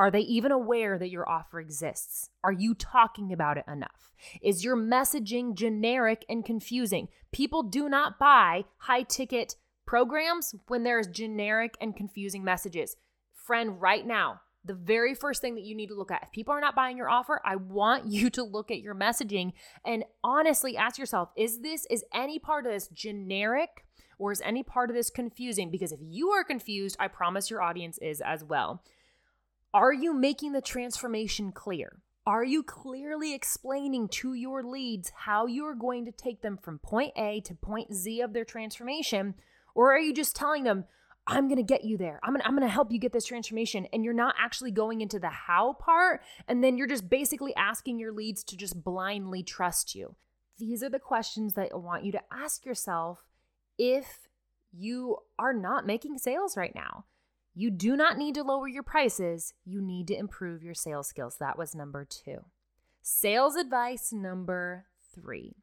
Are 0.00 0.10
they 0.10 0.20
even 0.20 0.50
aware 0.50 0.98
that 0.98 1.10
your 1.10 1.28
offer 1.28 1.60
exists? 1.60 2.30
Are 2.42 2.52
you 2.52 2.74
talking 2.74 3.34
about 3.34 3.58
it 3.58 3.66
enough? 3.68 4.14
Is 4.40 4.64
your 4.64 4.74
messaging 4.74 5.52
generic 5.52 6.24
and 6.26 6.42
confusing? 6.42 7.08
People 7.32 7.62
do 7.62 7.86
not 7.86 8.18
buy 8.18 8.64
high 8.78 9.02
ticket 9.02 9.56
programs 9.86 10.54
when 10.68 10.84
there's 10.84 11.06
generic 11.06 11.74
and 11.82 11.94
confusing 11.94 12.42
messages. 12.42 12.96
Friend, 13.34 13.78
right 13.78 14.06
now, 14.06 14.40
the 14.64 14.72
very 14.72 15.14
first 15.14 15.42
thing 15.42 15.54
that 15.56 15.64
you 15.64 15.74
need 15.74 15.88
to 15.88 15.94
look 15.94 16.10
at, 16.10 16.22
if 16.22 16.32
people 16.32 16.54
are 16.54 16.62
not 16.62 16.74
buying 16.74 16.96
your 16.96 17.10
offer, 17.10 17.42
I 17.44 17.56
want 17.56 18.06
you 18.06 18.30
to 18.30 18.42
look 18.42 18.70
at 18.70 18.80
your 18.80 18.94
messaging 18.94 19.52
and 19.84 20.04
honestly 20.24 20.78
ask 20.78 20.98
yourself, 20.98 21.28
is 21.36 21.60
this, 21.60 21.86
is 21.90 22.06
any 22.14 22.38
part 22.38 22.64
of 22.64 22.72
this 22.72 22.88
generic 22.88 23.84
or 24.18 24.32
is 24.32 24.40
any 24.46 24.62
part 24.62 24.88
of 24.88 24.96
this 24.96 25.10
confusing? 25.10 25.70
Because 25.70 25.92
if 25.92 26.00
you 26.02 26.30
are 26.30 26.42
confused, 26.42 26.96
I 26.98 27.08
promise 27.08 27.50
your 27.50 27.60
audience 27.60 27.98
is 27.98 28.22
as 28.22 28.42
well. 28.42 28.82
Are 29.72 29.92
you 29.92 30.12
making 30.12 30.50
the 30.50 30.60
transformation 30.60 31.52
clear? 31.52 32.00
Are 32.26 32.44
you 32.44 32.64
clearly 32.64 33.34
explaining 33.34 34.08
to 34.08 34.34
your 34.34 34.64
leads 34.64 35.12
how 35.14 35.46
you 35.46 35.64
are 35.64 35.76
going 35.76 36.04
to 36.06 36.12
take 36.12 36.42
them 36.42 36.58
from 36.60 36.80
point 36.80 37.12
A 37.16 37.40
to 37.42 37.54
point 37.54 37.94
Z 37.94 38.20
of 38.20 38.32
their 38.32 38.44
transformation? 38.44 39.34
Or 39.76 39.92
are 39.92 39.98
you 40.00 40.12
just 40.12 40.34
telling 40.34 40.64
them, 40.64 40.86
I'm 41.24 41.46
going 41.46 41.58
to 41.58 41.62
get 41.62 41.84
you 41.84 41.96
there. 41.96 42.18
I'm 42.24 42.34
going 42.34 42.42
I'm 42.44 42.58
to 42.58 42.66
help 42.66 42.90
you 42.90 42.98
get 42.98 43.12
this 43.12 43.26
transformation 43.26 43.86
and 43.92 44.04
you're 44.04 44.12
not 44.12 44.34
actually 44.36 44.72
going 44.72 45.02
into 45.02 45.20
the 45.20 45.28
how 45.28 45.74
part 45.74 46.22
and 46.48 46.64
then 46.64 46.76
you're 46.76 46.88
just 46.88 47.08
basically 47.08 47.54
asking 47.54 48.00
your 48.00 48.10
leads 48.10 48.42
to 48.44 48.56
just 48.56 48.82
blindly 48.82 49.44
trust 49.44 49.94
you. 49.94 50.16
These 50.58 50.82
are 50.82 50.90
the 50.90 50.98
questions 50.98 51.54
that 51.54 51.70
I 51.72 51.76
want 51.76 52.04
you 52.04 52.10
to 52.10 52.22
ask 52.32 52.66
yourself 52.66 53.22
if 53.78 54.28
you 54.72 55.18
are 55.38 55.54
not 55.54 55.86
making 55.86 56.18
sales 56.18 56.56
right 56.56 56.74
now. 56.74 57.04
You 57.54 57.70
do 57.70 57.96
not 57.96 58.16
need 58.16 58.34
to 58.36 58.42
lower 58.42 58.68
your 58.68 58.82
prices, 58.82 59.54
you 59.64 59.80
need 59.82 60.06
to 60.08 60.16
improve 60.16 60.62
your 60.62 60.74
sales 60.74 61.08
skills. 61.08 61.36
That 61.38 61.58
was 61.58 61.74
number 61.74 62.04
2. 62.04 62.44
Sales 63.02 63.56
advice 63.56 64.12
number 64.12 64.86
3. 65.14 65.56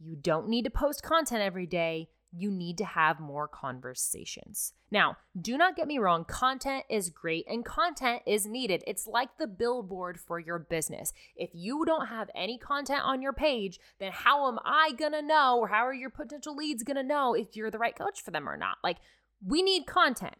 You 0.00 0.16
don't 0.16 0.48
need 0.48 0.64
to 0.64 0.70
post 0.70 1.02
content 1.02 1.42
every 1.42 1.66
day 1.66 2.08
you 2.32 2.50
need 2.50 2.76
to 2.78 2.84
have 2.84 3.20
more 3.20 3.48
conversations. 3.48 4.74
Now, 4.90 5.16
do 5.40 5.56
not 5.56 5.76
get 5.76 5.88
me 5.88 5.98
wrong, 5.98 6.24
content 6.24 6.84
is 6.90 7.10
great 7.10 7.46
and 7.48 7.64
content 7.64 8.22
is 8.26 8.46
needed. 8.46 8.84
It's 8.86 9.06
like 9.06 9.38
the 9.38 9.46
billboard 9.46 10.20
for 10.20 10.38
your 10.38 10.58
business. 10.58 11.12
If 11.36 11.50
you 11.54 11.84
don't 11.84 12.08
have 12.08 12.30
any 12.34 12.58
content 12.58 13.02
on 13.04 13.22
your 13.22 13.32
page, 13.32 13.80
then 13.98 14.12
how 14.12 14.48
am 14.48 14.58
I 14.64 14.92
gonna 14.92 15.22
know, 15.22 15.58
or 15.58 15.68
how 15.68 15.86
are 15.86 15.94
your 15.94 16.10
potential 16.10 16.54
leads 16.54 16.82
gonna 16.82 17.02
know 17.02 17.34
if 17.34 17.56
you're 17.56 17.70
the 17.70 17.78
right 17.78 17.96
coach 17.96 18.22
for 18.22 18.30
them 18.30 18.48
or 18.48 18.56
not? 18.56 18.78
Like, 18.84 18.98
we 19.44 19.62
need 19.62 19.86
content. 19.86 20.36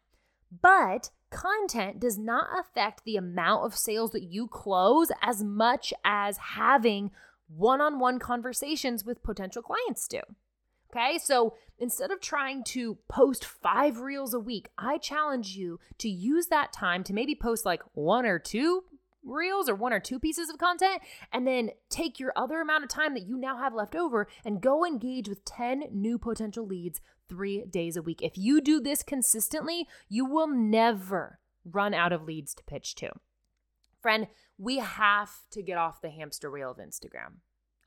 But 0.51 1.11
content 1.31 2.01
does 2.01 2.19
not 2.19 2.49
affect 2.59 3.05
the 3.05 3.17
amount 3.17 3.67
of 3.67 3.77
sales 3.77 4.13
that 4.13 4.25
you 4.25 4.49
close 4.49 5.09
as 5.23 5.43
much 5.43 5.93
as 6.05 6.39
having 6.39 7.11
one 7.49 7.81
on 7.81 7.99
one 7.99 8.19
conversations 8.19 9.05
with 9.05 9.23
potential 9.23 9.63
clients 9.63 10.07
do. 10.09 10.21
Okay, 10.91 11.19
so 11.19 11.55
instead 11.79 12.11
of 12.11 12.21
trying 12.21 12.65
to 12.65 12.97
post 13.09 13.45
five 13.45 14.01
reels 14.01 14.33
a 14.33 14.41
week, 14.41 14.69
I 14.79 14.97
challenge 14.97 15.55
you 15.55 15.81
to 15.99 16.09
use 16.09 16.47
that 16.47 16.73
time 16.73 17.05
to 17.05 17.13
maybe 17.13 17.35
post 17.35 17.67
like 17.67 17.83
one 17.93 18.25
or 18.25 18.39
two 18.39 18.85
reels 19.23 19.69
or 19.69 19.75
one 19.75 19.93
or 19.93 20.01
two 20.01 20.19
pieces 20.19 20.49
of 20.49 20.59
content, 20.59 21.03
and 21.33 21.47
then 21.47 21.71
take 21.91 22.19
your 22.19 22.33
other 22.37 22.61
amount 22.61 22.85
of 22.85 22.91
time 22.91 23.13
that 23.15 23.27
you 23.27 23.37
now 23.37 23.59
have 23.59 23.75
left 23.75 23.95
over 23.95 24.27
and 24.45 24.63
go 24.63 24.87
engage 24.87 25.29
with 25.29 25.45
10 25.45 25.85
new 25.93 26.19
potential 26.19 26.67
leads 26.67 27.03
three 27.29 27.65
days 27.65 27.97
a 27.97 28.03
week. 28.03 28.21
If 28.23 28.37
you 28.37 28.61
do 28.61 28.81
this 28.81 29.03
consistently, 29.03 29.87
you 30.09 30.25
will 30.25 30.49
never 30.49 31.39
run 31.65 31.95
out 31.95 32.13
of 32.13 32.25
leads 32.25 32.55
to 32.55 32.65
pitch 32.65 32.95
to. 32.97 33.11
Friend, 34.01 34.27
we 34.57 34.79
have 34.79 35.31
to 35.51 35.63
get 35.63 35.79
off 35.79 36.01
the 36.01 36.11
hamster 36.11 36.51
wheel 36.51 36.71
of 36.71 36.79
Instagram. 36.79 37.41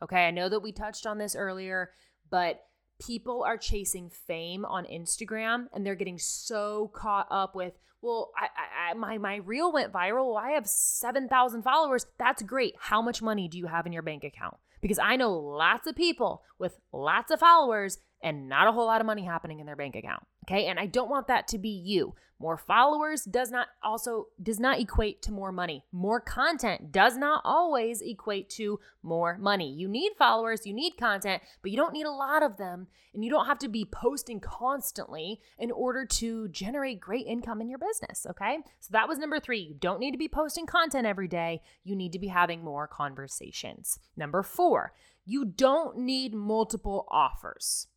Okay, 0.03 0.25
I 0.27 0.31
know 0.31 0.49
that 0.49 0.61
we 0.61 0.71
touched 0.71 1.05
on 1.05 1.17
this 1.17 1.35
earlier, 1.35 1.91
but 2.29 2.61
people 2.99 3.43
are 3.43 3.57
chasing 3.57 4.09
fame 4.09 4.65
on 4.65 4.85
Instagram 4.85 5.65
and 5.73 5.85
they're 5.85 5.95
getting 5.95 6.19
so 6.19 6.91
caught 6.93 7.27
up 7.31 7.55
with, 7.55 7.73
well, 8.01 8.31
I, 8.35 8.91
I, 8.91 8.93
my 8.93 9.17
my 9.17 9.35
reel 9.37 9.71
went 9.71 9.93
viral. 9.93 10.33
Well, 10.33 10.37
I 10.37 10.51
have 10.51 10.67
seven 10.67 11.27
thousand 11.27 11.63
followers. 11.63 12.07
That's 12.17 12.41
great. 12.41 12.73
How 12.79 13.01
much 13.01 13.21
money 13.21 13.47
do 13.47 13.57
you 13.57 13.67
have 13.67 13.85
in 13.85 13.93
your 13.93 14.01
bank 14.01 14.23
account? 14.23 14.57
Because 14.81 14.97
I 14.97 15.15
know 15.15 15.33
lots 15.33 15.85
of 15.85 15.95
people 15.95 16.41
with 16.57 16.79
lots 16.91 17.31
of 17.31 17.39
followers 17.39 17.99
and 18.23 18.47
not 18.47 18.67
a 18.67 18.71
whole 18.71 18.85
lot 18.85 19.01
of 19.01 19.07
money 19.07 19.23
happening 19.25 19.59
in 19.59 19.65
their 19.65 19.75
bank 19.75 19.95
account. 19.95 20.23
Okay. 20.45 20.67
And 20.67 20.79
I 20.79 20.85
don't 20.85 21.09
want 21.09 21.27
that 21.27 21.47
to 21.49 21.57
be 21.57 21.69
you. 21.69 22.15
More 22.39 22.57
followers 22.57 23.23
does 23.23 23.51
not 23.51 23.67
also 23.83 24.29
does 24.41 24.59
not 24.59 24.79
equate 24.79 25.21
to 25.23 25.31
more 25.31 25.51
money. 25.51 25.85
More 25.91 26.19
content 26.19 26.91
does 26.91 27.15
not 27.15 27.41
always 27.45 28.01
equate 28.01 28.49
to 28.51 28.79
more 29.03 29.37
money. 29.37 29.71
You 29.71 29.87
need 29.87 30.13
followers, 30.17 30.65
you 30.65 30.73
need 30.73 30.97
content, 30.97 31.43
but 31.61 31.69
you 31.69 31.77
don't 31.77 31.93
need 31.93 32.07
a 32.07 32.11
lot 32.11 32.41
of 32.41 32.57
them 32.57 32.87
and 33.13 33.23
you 33.23 33.29
don't 33.29 33.45
have 33.45 33.59
to 33.59 33.67
be 33.67 33.85
posting 33.85 34.39
constantly 34.39 35.39
in 35.59 35.69
order 35.69 36.03
to 36.03 36.47
generate 36.47 36.99
great 36.99 37.27
income 37.27 37.61
in 37.61 37.69
your 37.69 37.77
business, 37.77 38.25
okay? 38.27 38.57
So 38.79 38.89
that 38.91 39.07
was 39.07 39.19
number 39.19 39.39
3. 39.39 39.59
You 39.59 39.75
don't 39.79 39.99
need 39.99 40.13
to 40.13 40.17
be 40.17 40.27
posting 40.27 40.65
content 40.65 41.05
every 41.05 41.27
day. 41.27 41.61
You 41.83 41.95
need 41.95 42.13
to 42.13 42.19
be 42.19 42.29
having 42.29 42.63
more 42.63 42.87
conversations. 42.87 43.99
Number 44.17 44.41
4, 44.41 44.93
you 45.25 45.45
don't 45.45 45.97
need 45.97 46.33
multiple 46.33 47.05
offers. 47.11 47.87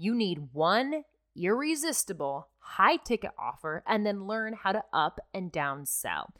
You 0.00 0.14
need 0.14 0.50
one 0.52 1.02
irresistible 1.36 2.50
high 2.58 2.98
ticket 2.98 3.32
offer 3.36 3.82
and 3.84 4.06
then 4.06 4.28
learn 4.28 4.52
how 4.52 4.70
to 4.70 4.84
up 4.92 5.18
and 5.34 5.50
down 5.50 5.86
sell. 5.86 6.32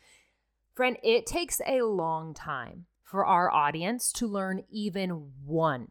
Friend, 0.76 0.96
it 1.02 1.26
takes 1.26 1.60
a 1.66 1.82
long 1.82 2.34
time 2.34 2.86
for 3.02 3.26
our 3.26 3.50
audience 3.50 4.12
to 4.12 4.28
learn 4.28 4.62
even 4.70 5.32
one, 5.44 5.88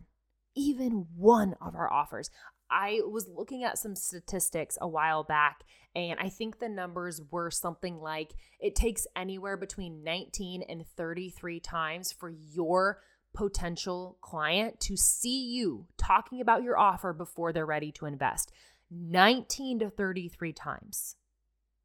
even 0.56 1.08
one 1.14 1.56
of 1.60 1.76
our 1.76 1.92
offers. 1.92 2.30
I 2.72 3.02
was 3.04 3.28
looking 3.28 3.66
at 3.66 3.78
some 3.78 3.98
statistics 3.98 4.78
a 4.80 4.88
while 4.88 5.26
back, 5.26 5.66
and 5.94 6.18
I 6.22 6.30
think 6.30 6.60
the 6.60 6.70
numbers 6.70 7.20
were 7.30 7.52
something 7.52 7.98
like 7.98 8.34
it 8.62 8.76
takes 8.76 9.08
anywhere 9.14 9.58
between 9.58 10.06
19 10.06 10.62
and 10.62 10.86
33 10.96 11.60
times 11.60 12.14
for 12.14 12.30
your 12.30 13.02
potential 13.34 14.18
client 14.22 14.80
to 14.82 14.98
see 14.98 15.46
you 15.46 15.88
talking 15.98 16.42
about 16.42 16.64
your 16.64 16.78
offer 16.78 17.14
before 17.14 17.54
they're 17.54 17.66
ready 17.66 17.92
to 17.94 18.06
invest. 18.06 18.52
19 18.90 19.80
to 19.80 19.90
33 19.90 20.54
times. 20.54 21.16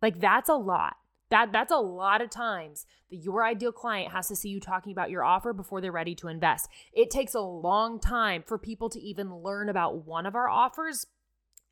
Like 0.00 0.20
that's 0.20 0.48
a 0.48 0.54
lot. 0.54 0.96
That 1.30 1.50
that's 1.50 1.72
a 1.72 1.78
lot 1.78 2.20
of 2.20 2.28
times 2.28 2.84
that 3.10 3.16
your 3.16 3.44
ideal 3.44 3.72
client 3.72 4.12
has 4.12 4.28
to 4.28 4.36
see 4.36 4.50
you 4.50 4.60
talking 4.60 4.92
about 4.92 5.10
your 5.10 5.24
offer 5.24 5.52
before 5.52 5.80
they're 5.80 5.90
ready 5.90 6.14
to 6.16 6.28
invest. 6.28 6.68
It 6.92 7.10
takes 7.10 7.34
a 7.34 7.40
long 7.40 7.98
time 8.00 8.42
for 8.42 8.58
people 8.58 8.90
to 8.90 9.00
even 9.00 9.36
learn 9.36 9.70
about 9.70 10.04
one 10.04 10.26
of 10.26 10.34
our 10.34 10.48
offers, 10.48 11.06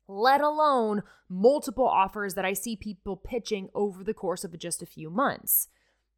let 0.07 0.41
alone 0.41 1.03
multiple 1.29 1.87
offers 1.87 2.33
that 2.33 2.45
I 2.45 2.53
see 2.53 2.75
people 2.75 3.15
pitching 3.15 3.69
over 3.75 4.03
the 4.03 4.15
course 4.15 4.43
of 4.43 4.57
just 4.57 4.81
a 4.81 4.87
few 4.87 5.11
months. 5.11 5.67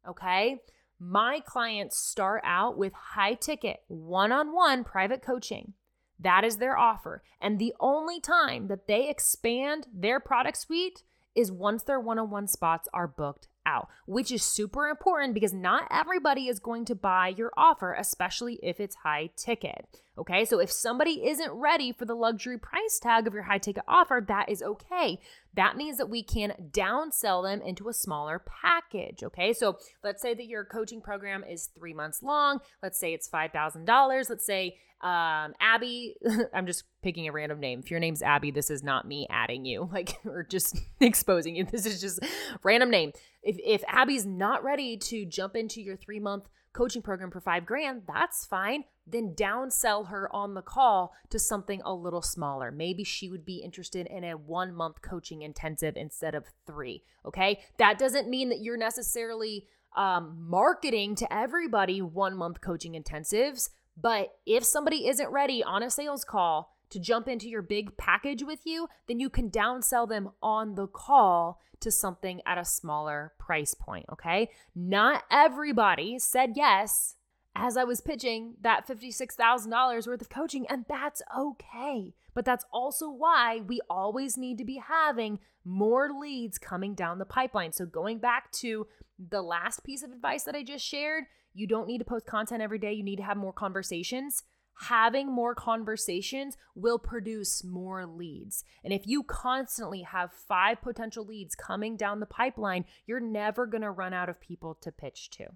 Okay? 0.08 0.62
My 0.98 1.40
clients 1.40 1.98
start 1.98 2.42
out 2.44 2.76
with 2.76 2.92
high 2.92 3.34
ticket, 3.34 3.82
one 3.88 4.32
on 4.32 4.52
one 4.52 4.84
private 4.84 5.22
coaching. 5.22 5.74
That 6.18 6.44
is 6.44 6.58
their 6.58 6.78
offer. 6.78 7.22
And 7.40 7.58
the 7.58 7.74
only 7.80 8.20
time 8.20 8.68
that 8.68 8.86
they 8.86 9.08
expand 9.08 9.88
their 9.92 10.20
product 10.20 10.58
suite 10.58 11.02
is 11.34 11.50
once 11.50 11.82
their 11.82 12.00
one 12.00 12.18
on 12.18 12.30
one 12.30 12.46
spots 12.46 12.88
are 12.94 13.08
booked 13.08 13.48
out, 13.66 13.88
which 14.06 14.30
is 14.30 14.42
super 14.42 14.88
important 14.88 15.34
because 15.34 15.52
not 15.52 15.88
everybody 15.90 16.48
is 16.48 16.58
going 16.58 16.84
to 16.86 16.94
buy 16.94 17.28
your 17.28 17.52
offer, 17.56 17.94
especially 17.94 18.58
if 18.62 18.80
it's 18.80 18.96
high 18.96 19.30
ticket. 19.36 19.86
Okay, 20.16 20.44
so 20.44 20.60
if 20.60 20.70
somebody 20.70 21.26
isn't 21.26 21.50
ready 21.52 21.90
for 21.90 22.04
the 22.04 22.14
luxury 22.14 22.56
price 22.56 23.00
tag 23.00 23.26
of 23.26 23.34
your 23.34 23.42
high 23.42 23.58
ticket 23.58 23.82
offer, 23.88 24.24
that 24.28 24.48
is 24.48 24.62
okay. 24.62 25.18
That 25.54 25.76
means 25.76 25.98
that 25.98 26.08
we 26.08 26.22
can 26.22 26.52
downsell 26.70 27.42
them 27.42 27.60
into 27.60 27.88
a 27.88 27.92
smaller 27.92 28.40
package. 28.62 29.24
Okay, 29.24 29.52
so 29.52 29.78
let's 30.04 30.22
say 30.22 30.34
that 30.34 30.46
your 30.46 30.64
coaching 30.64 31.00
program 31.00 31.42
is 31.42 31.66
three 31.76 31.94
months 31.94 32.22
long. 32.22 32.60
Let's 32.82 32.98
say 32.98 33.12
it's 33.12 33.28
$5,000. 33.28 34.30
Let's 34.30 34.46
say 34.46 34.76
um, 35.04 35.52
Abby, 35.60 36.16
I'm 36.54 36.66
just 36.66 36.84
picking 37.02 37.28
a 37.28 37.32
random 37.32 37.60
name. 37.60 37.80
If 37.80 37.90
your 37.90 38.00
name's 38.00 38.22
Abby, 38.22 38.50
this 38.50 38.70
is 38.70 38.82
not 38.82 39.06
me 39.06 39.26
adding 39.28 39.66
you, 39.66 39.88
like, 39.92 40.18
or 40.24 40.42
just 40.42 40.78
exposing 41.00 41.54
you. 41.54 41.64
This 41.64 41.86
is 41.86 42.00
just 42.00 42.20
random 42.62 42.90
name. 42.90 43.12
If, 43.44 43.56
if 43.64 43.84
Abby's 43.86 44.26
not 44.26 44.64
ready 44.64 44.96
to 44.96 45.26
jump 45.26 45.54
into 45.54 45.80
your 45.80 45.96
three 45.96 46.18
month 46.18 46.48
coaching 46.72 47.02
program 47.02 47.30
for 47.30 47.40
five 47.40 47.66
grand, 47.66 48.02
that's 48.06 48.44
fine. 48.44 48.84
Then 49.06 49.34
downsell 49.36 50.08
her 50.08 50.34
on 50.34 50.54
the 50.54 50.62
call 50.62 51.12
to 51.30 51.38
something 51.38 51.80
a 51.84 51.94
little 51.94 52.22
smaller. 52.22 52.72
Maybe 52.72 53.04
she 53.04 53.28
would 53.28 53.44
be 53.44 53.56
interested 53.56 54.06
in 54.06 54.24
a 54.24 54.36
one 54.36 54.74
month 54.74 55.02
coaching 55.02 55.42
intensive 55.42 55.96
instead 55.96 56.34
of 56.34 56.46
three. 56.66 57.02
Okay. 57.26 57.60
That 57.78 57.98
doesn't 57.98 58.28
mean 58.28 58.48
that 58.48 58.62
you're 58.62 58.76
necessarily 58.76 59.66
um, 59.96 60.36
marketing 60.48 61.14
to 61.16 61.32
everybody 61.32 62.02
one 62.02 62.36
month 62.36 62.60
coaching 62.60 62.94
intensives. 62.94 63.70
But 63.96 64.30
if 64.44 64.64
somebody 64.64 65.06
isn't 65.06 65.30
ready 65.30 65.62
on 65.62 65.82
a 65.82 65.90
sales 65.90 66.24
call 66.24 66.73
to 66.94 67.00
jump 67.00 67.26
into 67.26 67.48
your 67.48 67.60
big 67.60 67.96
package 67.96 68.44
with 68.44 68.60
you, 68.64 68.86
then 69.08 69.18
you 69.18 69.28
can 69.28 69.50
downsell 69.50 70.08
them 70.08 70.30
on 70.40 70.76
the 70.76 70.86
call 70.86 71.60
to 71.80 71.90
something 71.90 72.40
at 72.46 72.56
a 72.56 72.64
smaller 72.64 73.32
price 73.36 73.74
point, 73.74 74.06
okay? 74.12 74.48
Not 74.76 75.24
everybody 75.28 76.20
said 76.20 76.52
yes 76.54 77.16
as 77.56 77.76
I 77.76 77.82
was 77.82 78.00
pitching 78.00 78.54
that 78.60 78.86
$56,000 78.86 80.06
worth 80.06 80.20
of 80.20 80.28
coaching, 80.28 80.66
and 80.68 80.84
that's 80.88 81.20
okay. 81.36 82.14
But 82.32 82.44
that's 82.44 82.64
also 82.72 83.10
why 83.10 83.60
we 83.66 83.80
always 83.90 84.36
need 84.36 84.56
to 84.58 84.64
be 84.64 84.80
having 84.86 85.40
more 85.64 86.10
leads 86.12 86.58
coming 86.58 86.94
down 86.94 87.18
the 87.18 87.24
pipeline. 87.24 87.72
So, 87.72 87.86
going 87.86 88.18
back 88.18 88.52
to 88.52 88.86
the 89.18 89.42
last 89.42 89.82
piece 89.82 90.04
of 90.04 90.12
advice 90.12 90.44
that 90.44 90.54
I 90.54 90.62
just 90.62 90.84
shared, 90.84 91.24
you 91.54 91.66
don't 91.66 91.88
need 91.88 91.98
to 91.98 92.04
post 92.04 92.26
content 92.26 92.62
every 92.62 92.78
day, 92.78 92.92
you 92.92 93.02
need 93.02 93.16
to 93.16 93.22
have 93.24 93.36
more 93.36 93.52
conversations. 93.52 94.44
Having 94.80 95.32
more 95.32 95.54
conversations 95.54 96.56
will 96.74 96.98
produce 96.98 97.62
more 97.62 98.06
leads. 98.06 98.64
And 98.82 98.92
if 98.92 99.06
you 99.06 99.22
constantly 99.22 100.02
have 100.02 100.32
five 100.32 100.82
potential 100.82 101.24
leads 101.24 101.54
coming 101.54 101.96
down 101.96 102.20
the 102.20 102.26
pipeline, 102.26 102.84
you're 103.06 103.20
never 103.20 103.66
gonna 103.66 103.92
run 103.92 104.12
out 104.12 104.28
of 104.28 104.40
people 104.40 104.74
to 104.80 104.90
pitch 104.90 105.30
to. 105.30 105.46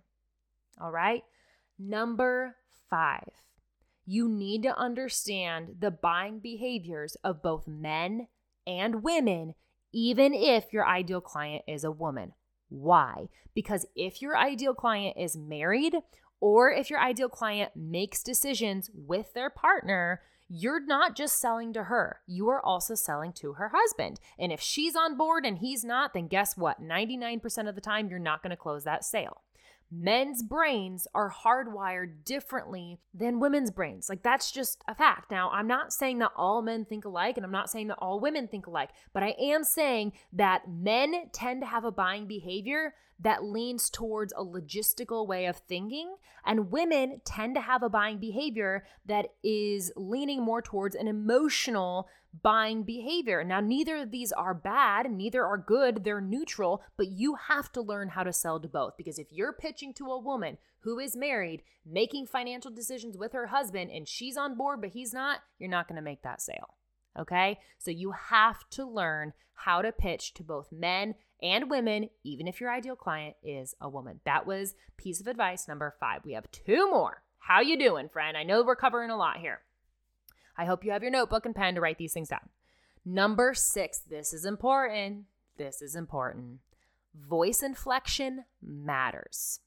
All 0.80 0.92
right. 0.92 1.24
Number 1.78 2.56
five, 2.88 3.30
you 4.06 4.28
need 4.28 4.62
to 4.62 4.78
understand 4.78 5.76
the 5.80 5.90
buying 5.90 6.38
behaviors 6.38 7.16
of 7.22 7.42
both 7.42 7.68
men 7.68 8.28
and 8.66 9.02
women, 9.02 9.54
even 9.92 10.32
if 10.32 10.72
your 10.72 10.86
ideal 10.86 11.20
client 11.20 11.64
is 11.66 11.84
a 11.84 11.90
woman. 11.90 12.32
Why? 12.68 13.28
Because 13.54 13.86
if 13.94 14.20
your 14.22 14.36
ideal 14.36 14.74
client 14.74 15.16
is 15.18 15.36
married 15.36 15.94
or 16.40 16.70
if 16.70 16.90
your 16.90 17.00
ideal 17.00 17.28
client 17.28 17.72
makes 17.74 18.22
decisions 18.22 18.90
with 18.94 19.32
their 19.34 19.50
partner, 19.50 20.22
you're 20.48 20.84
not 20.84 21.14
just 21.14 21.38
selling 21.38 21.72
to 21.74 21.84
her, 21.84 22.20
you 22.26 22.48
are 22.48 22.64
also 22.64 22.94
selling 22.94 23.32
to 23.34 23.54
her 23.54 23.72
husband. 23.74 24.18
And 24.38 24.50
if 24.50 24.60
she's 24.60 24.96
on 24.96 25.16
board 25.16 25.44
and 25.44 25.58
he's 25.58 25.84
not, 25.84 26.14
then 26.14 26.28
guess 26.28 26.56
what? 26.56 26.82
99% 26.82 27.68
of 27.68 27.74
the 27.74 27.80
time, 27.80 28.08
you're 28.08 28.18
not 28.18 28.42
going 28.42 28.50
to 28.50 28.56
close 28.56 28.84
that 28.84 29.04
sale 29.04 29.42
men's 29.90 30.42
brains 30.42 31.06
are 31.14 31.32
hardwired 31.32 32.24
differently 32.24 32.98
than 33.14 33.40
women's 33.40 33.70
brains. 33.70 34.08
Like 34.08 34.22
that's 34.22 34.52
just 34.52 34.82
a 34.86 34.94
fact. 34.94 35.30
Now, 35.30 35.50
I'm 35.50 35.66
not 35.66 35.92
saying 35.92 36.18
that 36.18 36.32
all 36.36 36.62
men 36.62 36.84
think 36.84 37.04
alike 37.04 37.36
and 37.36 37.44
I'm 37.44 37.52
not 37.52 37.70
saying 37.70 37.88
that 37.88 37.98
all 37.98 38.20
women 38.20 38.48
think 38.48 38.66
alike, 38.66 38.90
but 39.12 39.22
I 39.22 39.34
am 39.40 39.64
saying 39.64 40.12
that 40.32 40.70
men 40.70 41.30
tend 41.32 41.62
to 41.62 41.66
have 41.66 41.84
a 41.84 41.92
buying 41.92 42.26
behavior 42.26 42.94
that 43.20 43.44
leans 43.44 43.90
towards 43.90 44.32
a 44.32 44.44
logistical 44.44 45.26
way 45.26 45.46
of 45.46 45.56
thinking, 45.56 46.16
and 46.46 46.70
women 46.70 47.20
tend 47.24 47.54
to 47.56 47.60
have 47.60 47.82
a 47.82 47.88
buying 47.88 48.18
behavior 48.18 48.84
that 49.06 49.26
is 49.42 49.92
leaning 49.96 50.42
more 50.42 50.62
towards 50.62 50.94
an 50.94 51.08
emotional 51.08 52.08
buying 52.42 52.82
behavior. 52.82 53.42
Now, 53.42 53.60
neither 53.60 53.96
of 53.96 54.10
these 54.10 54.32
are 54.32 54.54
bad, 54.54 55.10
neither 55.10 55.44
are 55.44 55.58
good, 55.58 56.04
they're 56.04 56.20
neutral, 56.20 56.82
but 56.96 57.08
you 57.08 57.36
have 57.48 57.72
to 57.72 57.80
learn 57.80 58.10
how 58.10 58.22
to 58.22 58.32
sell 58.32 58.60
to 58.60 58.68
both 58.68 58.96
because 58.96 59.18
if 59.18 59.28
you're 59.32 59.52
pitching 59.52 59.92
to 59.94 60.06
a 60.06 60.20
woman 60.20 60.58
who 60.80 60.98
is 60.98 61.16
married, 61.16 61.62
making 61.84 62.26
financial 62.26 62.70
decisions 62.70 63.16
with 63.16 63.32
her 63.32 63.48
husband, 63.48 63.90
and 63.90 64.06
she's 64.06 64.36
on 64.36 64.56
board, 64.56 64.80
but 64.80 64.90
he's 64.90 65.12
not, 65.12 65.40
you're 65.58 65.68
not 65.68 65.88
going 65.88 65.96
to 65.96 66.02
make 66.02 66.22
that 66.22 66.40
sale. 66.40 66.77
Okay. 67.16 67.58
So 67.78 67.90
you 67.90 68.12
have 68.12 68.68
to 68.70 68.84
learn 68.84 69.32
how 69.54 69.82
to 69.82 69.92
pitch 69.92 70.34
to 70.34 70.42
both 70.42 70.72
men 70.72 71.14
and 71.42 71.70
women, 71.70 72.10
even 72.24 72.48
if 72.48 72.60
your 72.60 72.70
ideal 72.70 72.96
client 72.96 73.36
is 73.42 73.74
a 73.80 73.88
woman. 73.88 74.20
That 74.24 74.46
was 74.46 74.74
piece 74.96 75.20
of 75.20 75.26
advice 75.26 75.68
number 75.68 75.94
five. 76.00 76.24
We 76.24 76.32
have 76.32 76.50
two 76.50 76.90
more. 76.90 77.22
How 77.38 77.60
you 77.60 77.78
doing, 77.78 78.08
friend? 78.08 78.36
I 78.36 78.42
know 78.42 78.62
we're 78.62 78.76
covering 78.76 79.10
a 79.10 79.16
lot 79.16 79.38
here. 79.38 79.60
I 80.56 80.64
hope 80.64 80.84
you 80.84 80.90
have 80.90 81.02
your 81.02 81.12
notebook 81.12 81.46
and 81.46 81.54
pen 81.54 81.76
to 81.76 81.80
write 81.80 81.98
these 81.98 82.12
things 82.12 82.28
down. 82.28 82.48
Number 83.04 83.54
six, 83.54 84.00
this 84.00 84.32
is 84.32 84.44
important. 84.44 85.24
This 85.56 85.80
is 85.80 85.94
important. 85.94 86.58
Voice 87.14 87.62
inflection 87.62 88.44
matters. 88.60 89.60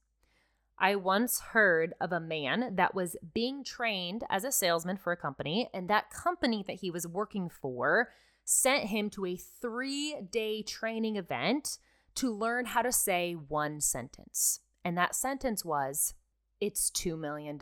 I 0.81 0.95
once 0.95 1.39
heard 1.39 1.93
of 2.01 2.11
a 2.11 2.19
man 2.19 2.75
that 2.75 2.95
was 2.95 3.15
being 3.35 3.63
trained 3.63 4.23
as 4.31 4.43
a 4.43 4.51
salesman 4.51 4.97
for 4.97 5.13
a 5.13 5.17
company, 5.17 5.69
and 5.75 5.88
that 5.88 6.09
company 6.09 6.63
that 6.65 6.77
he 6.77 6.89
was 6.89 7.07
working 7.07 7.50
for 7.50 8.09
sent 8.45 8.85
him 8.85 9.11
to 9.11 9.27
a 9.27 9.38
three 9.38 10.15
day 10.31 10.63
training 10.63 11.17
event 11.17 11.77
to 12.15 12.33
learn 12.33 12.65
how 12.65 12.81
to 12.81 12.91
say 12.91 13.33
one 13.33 13.79
sentence. 13.79 14.61
And 14.83 14.97
that 14.97 15.13
sentence 15.13 15.63
was, 15.63 16.15
It's 16.59 16.89
$2 16.89 17.17
million. 17.17 17.59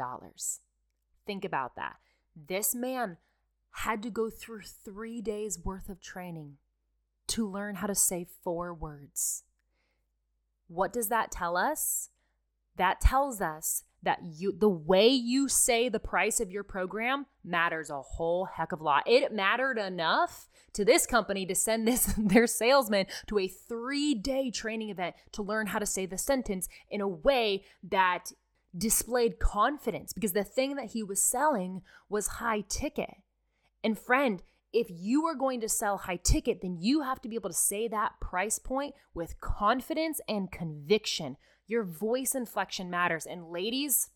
Think 1.28 1.44
about 1.44 1.76
that. 1.76 1.98
This 2.34 2.74
man 2.74 3.18
had 3.72 4.02
to 4.04 4.10
go 4.10 4.30
through 4.30 4.62
three 4.62 5.20
days 5.20 5.60
worth 5.60 5.90
of 5.90 6.00
training 6.00 6.56
to 7.28 7.46
learn 7.46 7.76
how 7.76 7.88
to 7.88 7.96
say 7.96 8.26
four 8.44 8.74
words. 8.74 9.44
What 10.68 10.94
does 10.94 11.10
that 11.10 11.32
tell 11.32 11.58
us? 11.58 12.10
That 12.80 13.00
tells 13.00 13.42
us 13.42 13.84
that 14.02 14.20
you 14.24 14.54
the 14.58 14.70
way 14.70 15.10
you 15.10 15.50
say 15.50 15.90
the 15.90 16.00
price 16.00 16.40
of 16.40 16.50
your 16.50 16.64
program 16.64 17.26
matters 17.44 17.90
a 17.90 18.02
whole 18.02 18.46
heck 18.46 18.72
of 18.72 18.80
a 18.80 18.84
lot. 18.84 19.04
It 19.06 19.34
mattered 19.34 19.78
enough 19.78 20.48
to 20.74 20.86
this 20.86 21.06
company 21.06 21.46
to 21.46 21.56
send 21.56 21.88
this 21.88 22.14
their 22.18 22.48
salesman 22.48 23.06
to 23.28 23.38
a 23.38 23.50
3-day 23.70 24.52
training 24.52 24.90
event 24.90 25.16
to 25.34 25.44
learn 25.44 25.68
how 25.68 25.80
to 25.80 25.86
say 25.86 26.06
the 26.06 26.18
sentence 26.18 26.70
in 26.90 27.02
a 27.02 27.08
way 27.08 27.66
that 27.84 28.32
displayed 28.78 29.40
confidence 29.40 30.14
because 30.14 30.34
the 30.34 30.44
thing 30.44 30.76
that 30.76 30.92
he 30.92 31.04
was 31.04 31.22
selling 31.22 31.82
was 32.08 32.28
high 32.28 32.64
ticket. 32.70 33.16
And 33.84 34.00
friend, 34.00 34.42
if 34.72 34.88
you 34.90 35.26
are 35.26 35.36
going 35.36 35.62
to 35.62 35.70
sell 35.70 35.98
high 35.98 36.20
ticket, 36.24 36.62
then 36.62 36.78
you 36.80 37.02
have 37.02 37.22
to 37.22 37.30
be 37.30 37.36
able 37.36 37.50
to 37.50 37.56
say 37.56 37.88
that 37.88 38.20
price 38.22 38.60
point 38.60 38.94
with 39.14 39.42
confidence 39.42 40.22
and 40.30 40.52
conviction. 40.52 41.38
Your 41.70 41.84
voice 41.84 42.34
inflection 42.34 42.90
matters. 42.90 43.26
And 43.26 43.52
ladies, 43.52 44.10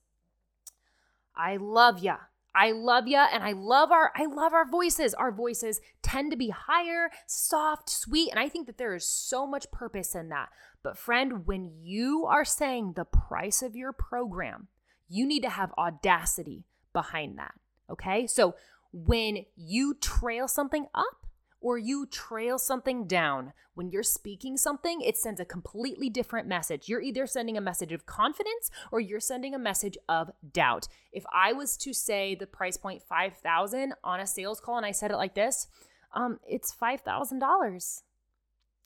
I 1.35 1.55
love 1.55 1.99
ya. 1.99 2.17
I 2.55 2.71
love 2.71 3.07
ya 3.07 3.27
and 3.31 3.43
I 3.43 3.53
love 3.53 3.91
our 3.91 4.11
I 4.15 4.25
love 4.25 4.53
our 4.53 4.69
voices. 4.69 5.13
Our 5.13 5.31
voices 5.31 5.79
tend 6.01 6.31
to 6.31 6.37
be 6.37 6.49
higher, 6.49 7.09
soft, 7.25 7.89
sweet, 7.89 8.29
and 8.29 8.39
I 8.39 8.49
think 8.49 8.67
that 8.67 8.77
there 8.77 8.93
is 8.93 9.07
so 9.07 9.47
much 9.47 9.71
purpose 9.71 10.13
in 10.13 10.29
that. 10.29 10.49
But 10.83 10.97
friend, 10.97 11.47
when 11.47 11.71
you 11.81 12.25
are 12.25 12.45
saying 12.45 12.93
the 12.95 13.05
price 13.05 13.61
of 13.61 13.75
your 13.75 13.93
program, 13.93 14.67
you 15.07 15.25
need 15.25 15.41
to 15.41 15.49
have 15.49 15.71
audacity 15.77 16.65
behind 16.91 17.37
that. 17.37 17.53
Okay? 17.89 18.27
So 18.27 18.55
when 18.91 19.45
you 19.55 19.95
trail 19.95 20.47
something 20.47 20.87
up, 20.93 21.22
or 21.63 21.77
you 21.77 22.05
trail 22.05 22.59
something 22.59 23.07
down. 23.07 23.53
When 23.73 23.89
you're 23.89 24.03
speaking 24.03 24.57
something, 24.57 25.01
it 25.01 25.17
sends 25.17 25.39
a 25.39 25.45
completely 25.45 26.09
different 26.09 26.45
message. 26.45 26.89
You're 26.89 27.01
either 27.01 27.25
sending 27.25 27.57
a 27.57 27.61
message 27.61 27.93
of 27.93 28.05
confidence 28.05 28.69
or 28.91 28.99
you're 28.99 29.21
sending 29.21 29.55
a 29.55 29.59
message 29.59 29.97
of 30.07 30.29
doubt. 30.51 30.89
If 31.13 31.23
I 31.33 31.53
was 31.53 31.77
to 31.77 31.93
say 31.93 32.35
the 32.35 32.45
price 32.45 32.75
point 32.75 33.01
5000 33.01 33.93
on 34.03 34.19
a 34.19 34.27
sales 34.27 34.59
call 34.59 34.77
and 34.77 34.85
I 34.85 34.91
said 34.91 35.09
it 35.09 35.17
like 35.17 35.35
this, 35.35 35.67
um 36.13 36.39
it's 36.47 36.75
$5,000. 36.75 38.01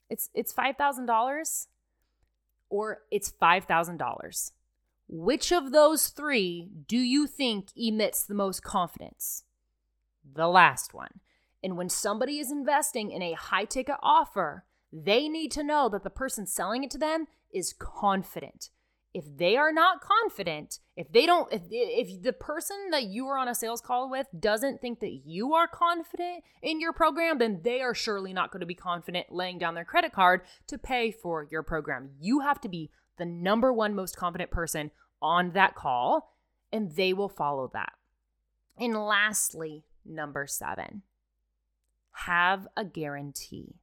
It's 0.09 0.29
it's 0.33 0.53
$5,000 0.53 1.67
or 2.69 2.99
it's 3.09 3.31
$5,000. 3.31 4.51
Which 5.09 5.51
of 5.51 5.71
those 5.71 6.09
3 6.09 6.69
do 6.87 6.97
you 6.97 7.25
think 7.25 7.69
emits 7.75 8.23
the 8.23 8.35
most 8.35 8.61
confidence? 8.61 9.43
The 10.23 10.47
last 10.47 10.93
one. 10.93 11.21
And 11.63 11.78
when 11.78 11.89
somebody 11.89 12.39
is 12.39 12.52
investing 12.52 13.12
in 13.12 13.22
a 13.22 13.34
high 13.34 13.65
ticket 13.65 13.98
offer, 14.02 14.65
they 14.91 15.28
need 15.28 15.52
to 15.54 15.63
know 15.63 15.89
that 15.89 16.04
the 16.04 16.10
person 16.10 16.46
selling 16.46 16.84
it 16.84 16.91
to 16.91 16.98
them 16.98 17.28
is 17.54 17.74
confident. 17.78 18.70
If 19.13 19.26
they 19.38 19.58
are 19.58 19.72
not 19.72 20.02
confident, 20.02 20.80
if 20.96 21.12
they 21.12 21.26
don't, 21.26 21.52
if, 21.52 21.63
if 21.72 22.22
the 22.22 22.34
person 22.34 22.78
that 22.91 23.06
you 23.06 23.26
are 23.28 23.38
on 23.38 23.48
a 23.48 23.56
sales 23.56 23.82
call 23.82 24.12
with 24.12 24.28
doesn't 24.38 24.80
think 24.80 25.00
that 25.00 25.22
you 25.26 25.54
are 25.54 25.67
confident 25.67 26.43
in 26.62 26.80
your 26.80 26.93
program, 26.93 27.39
then 27.39 27.62
they 27.63 27.82
are 27.82 27.96
surely 27.96 28.32
not 28.32 28.52
going 28.52 28.60
to 28.60 28.67
be 28.67 28.76
confident 28.76 29.32
laying 29.32 29.58
down 29.58 29.74
their 29.74 29.86
credit 29.86 30.12
card 30.12 30.41
to 30.67 30.78
pay 30.78 31.10
for 31.10 31.48
your 31.50 31.63
program. 31.63 32.12
You 32.20 32.41
have 32.41 32.62
to 32.62 32.70
be 32.70 32.91
the 33.17 33.26
number 33.26 33.74
one 33.74 33.96
most 33.96 34.15
confident 34.15 34.52
person 34.52 34.91
on 35.22 35.52
that 35.54 35.74
call, 35.74 36.36
and 36.72 36.96
they 36.96 37.13
will 37.13 37.30
follow 37.30 37.72
that. 37.74 37.93
And 38.78 38.96
lastly, 38.96 39.86
number 40.06 40.46
seven, 40.46 41.02
have 42.25 42.67
a 42.75 42.84
guarantee. 42.84 43.75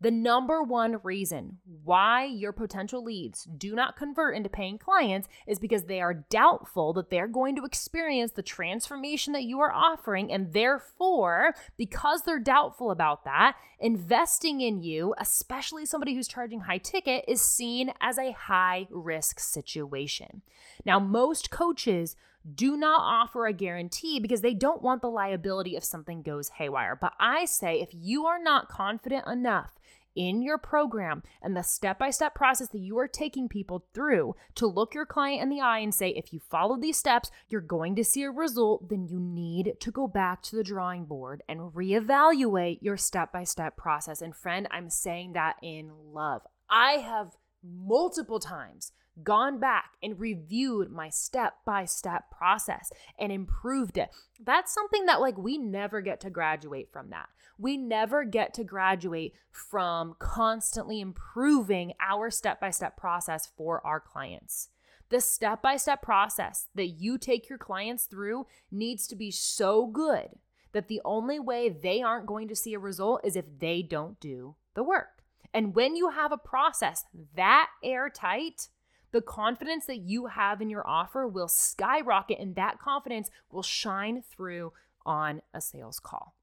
The 0.00 0.10
number 0.10 0.62
one 0.62 0.98
reason 1.02 1.58
why 1.84 2.24
your 2.24 2.52
potential 2.52 3.02
leads 3.02 3.44
do 3.44 3.74
not 3.74 3.96
convert 3.96 4.36
into 4.36 4.50
paying 4.50 4.76
clients 4.76 5.28
is 5.46 5.58
because 5.58 5.84
they 5.84 6.00
are 6.00 6.24
doubtful 6.28 6.92
that 6.94 7.10
they're 7.10 7.28
going 7.28 7.56
to 7.56 7.64
experience 7.64 8.32
the 8.32 8.42
transformation 8.42 9.32
that 9.32 9.44
you 9.44 9.60
are 9.60 9.72
offering. 9.72 10.32
And 10.32 10.52
therefore, 10.52 11.54
because 11.78 12.22
they're 12.22 12.40
doubtful 12.40 12.90
about 12.90 13.24
that, 13.24 13.56
investing 13.78 14.60
in 14.60 14.82
you, 14.82 15.14
especially 15.18 15.86
somebody 15.86 16.14
who's 16.14 16.28
charging 16.28 16.60
high 16.60 16.78
ticket, 16.78 17.24
is 17.26 17.40
seen 17.40 17.92
as 18.00 18.18
a 18.18 18.32
high 18.32 18.88
risk 18.90 19.40
situation. 19.40 20.42
Now, 20.84 20.98
most 20.98 21.50
coaches 21.50 22.16
do 22.52 22.76
not 22.76 23.00
offer 23.00 23.46
a 23.46 23.52
guarantee 23.52 24.20
because 24.20 24.40
they 24.40 24.54
don't 24.54 24.82
want 24.82 25.00
the 25.02 25.08
liability 25.08 25.76
if 25.76 25.84
something 25.84 26.22
goes 26.22 26.50
haywire. 26.50 26.96
But 27.00 27.12
I 27.18 27.44
say 27.46 27.80
if 27.80 27.88
you 27.92 28.26
are 28.26 28.42
not 28.42 28.68
confident 28.68 29.26
enough 29.26 29.72
in 30.14 30.42
your 30.42 30.58
program 30.58 31.22
and 31.42 31.56
the 31.56 31.62
step 31.62 31.98
by 31.98 32.10
step 32.10 32.34
process 32.34 32.68
that 32.68 32.78
you 32.78 32.98
are 32.98 33.08
taking 33.08 33.48
people 33.48 33.86
through 33.92 34.34
to 34.54 34.66
look 34.66 34.94
your 34.94 35.06
client 35.06 35.42
in 35.42 35.48
the 35.48 35.60
eye 35.60 35.78
and 35.78 35.94
say, 35.94 36.10
if 36.10 36.32
you 36.32 36.40
follow 36.40 36.78
these 36.78 36.96
steps, 36.96 37.30
you're 37.48 37.60
going 37.60 37.96
to 37.96 38.04
see 38.04 38.22
a 38.22 38.30
result, 38.30 38.88
then 38.88 39.06
you 39.08 39.18
need 39.18 39.74
to 39.80 39.90
go 39.90 40.06
back 40.06 40.42
to 40.42 40.56
the 40.56 40.64
drawing 40.64 41.04
board 41.04 41.42
and 41.48 41.72
reevaluate 41.72 42.78
your 42.80 42.96
step 42.96 43.32
by 43.32 43.44
step 43.44 43.76
process. 43.76 44.22
And 44.22 44.34
friend, 44.34 44.68
I'm 44.70 44.90
saying 44.90 45.32
that 45.32 45.56
in 45.62 45.90
love. 46.12 46.42
I 46.70 46.92
have 46.92 47.36
multiple 47.64 48.40
times 48.40 48.92
gone 49.22 49.60
back 49.60 49.92
and 50.02 50.18
reviewed 50.18 50.90
my 50.90 51.08
step 51.08 51.54
by 51.64 51.84
step 51.84 52.30
process 52.30 52.90
and 53.18 53.30
improved 53.30 53.96
it. 53.96 54.10
That's 54.44 54.74
something 54.74 55.06
that, 55.06 55.20
like, 55.20 55.38
we 55.38 55.56
never 55.56 56.00
get 56.00 56.20
to 56.22 56.30
graduate 56.30 56.88
from 56.92 57.10
that. 57.10 57.28
We 57.56 57.76
never 57.76 58.24
get 58.24 58.54
to 58.54 58.64
graduate 58.64 59.34
from 59.50 60.16
constantly 60.18 61.00
improving 61.00 61.92
our 62.00 62.30
step 62.30 62.60
by 62.60 62.70
step 62.70 62.96
process 62.96 63.48
for 63.56 63.84
our 63.86 64.00
clients. 64.00 64.70
The 65.10 65.20
step 65.20 65.62
by 65.62 65.76
step 65.76 66.02
process 66.02 66.66
that 66.74 66.88
you 66.88 67.18
take 67.18 67.48
your 67.48 67.58
clients 67.58 68.06
through 68.06 68.46
needs 68.72 69.06
to 69.06 69.16
be 69.16 69.30
so 69.30 69.86
good 69.86 70.30
that 70.72 70.88
the 70.88 71.00
only 71.04 71.38
way 71.38 71.68
they 71.68 72.02
aren't 72.02 72.26
going 72.26 72.48
to 72.48 72.56
see 72.56 72.74
a 72.74 72.80
result 72.80 73.20
is 73.22 73.36
if 73.36 73.44
they 73.60 73.80
don't 73.80 74.18
do 74.18 74.56
the 74.74 74.82
work. 74.82 75.13
And 75.54 75.74
when 75.74 75.94
you 75.94 76.10
have 76.10 76.32
a 76.32 76.36
process 76.36 77.04
that 77.36 77.70
airtight, 77.82 78.68
the 79.12 79.22
confidence 79.22 79.86
that 79.86 79.98
you 79.98 80.26
have 80.26 80.60
in 80.60 80.68
your 80.68 80.84
offer 80.84 81.28
will 81.28 81.46
skyrocket 81.46 82.40
and 82.40 82.56
that 82.56 82.80
confidence 82.80 83.30
will 83.52 83.62
shine 83.62 84.22
through 84.22 84.72
on 85.06 85.40
a 85.54 85.60
sales 85.60 86.00
call. 86.00 86.34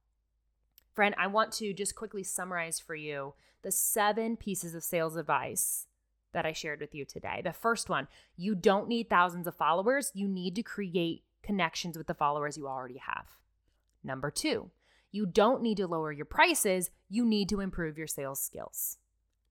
Friend, 0.94 1.14
I 1.18 1.28
want 1.28 1.52
to 1.54 1.74
just 1.74 1.96
quickly 1.96 2.24
summarize 2.24 2.80
for 2.80 2.96
you 2.96 3.34
the 3.62 3.72
seven 3.72 4.38
pieces 4.38 4.74
of 4.74 4.84
sales 4.84 5.18
advice 5.18 5.88
that 6.32 6.46
I 6.46 6.54
shared 6.54 6.80
with 6.80 6.96
you 6.96 7.04
today. 7.04 7.42
The 7.44 7.52
first 7.52 7.90
one 7.90 8.08
you 8.38 8.56
don't 8.56 8.88
need 8.88 9.10
thousands 9.10 9.48
of 9.48 9.56
followers, 9.56 10.12
you 10.14 10.30
need 10.30 10.56
to 10.56 10.64
create 10.64 11.24
connections 11.44 11.98
with 11.98 12.08
the 12.08 12.14
followers 12.14 12.56
you 12.56 12.68
already 12.68 13.00
have. 13.00 13.26
Number 14.04 14.32
two, 14.32 14.72
you 15.12 15.26
don't 15.26 15.62
need 15.62 15.78
to 15.78 15.88
lower 15.88 16.14
your 16.14 16.26
prices, 16.26 16.90
you 17.10 17.26
need 17.26 17.50
to 17.50 17.60
improve 17.60 17.98
your 17.98 18.08
sales 18.08 18.42
skills. 18.42 18.98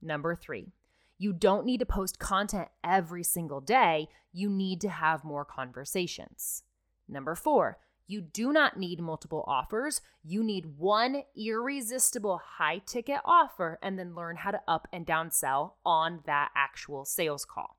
Number 0.03 0.35
three, 0.35 0.73
you 1.19 1.33
don't 1.33 1.67
need 1.67 1.81
to 1.81 1.87
post 1.87 2.19
content 2.19 2.69
every 2.83 3.23
single 3.23 3.61
day. 3.61 4.09
You 4.33 4.49
need 4.49 4.81
to 4.81 4.89
have 4.89 5.25
more 5.25 5.45
conversations. 5.45 6.63
Number 7.09 7.35
four, 7.35 7.79
you 8.07 8.21
do 8.21 8.53
not 8.53 8.77
need 8.77 9.01
multiple 9.01 9.45
offers. 9.47 10.01
You 10.25 10.43
need 10.43 10.79
one 10.79 11.23
irresistible 11.37 12.41
high 12.59 12.79
ticket 12.79 13.21
offer 13.25 13.79
and 13.83 13.99
then 13.99 14.15
learn 14.15 14.37
how 14.37 14.51
to 14.51 14.61
up 14.67 14.89
and 14.93 15.07
down 15.07 15.31
sell 15.31 15.77
on 15.85 16.21
that 16.27 16.51
actual 16.57 17.05
sales 17.05 17.45
call. 17.45 17.77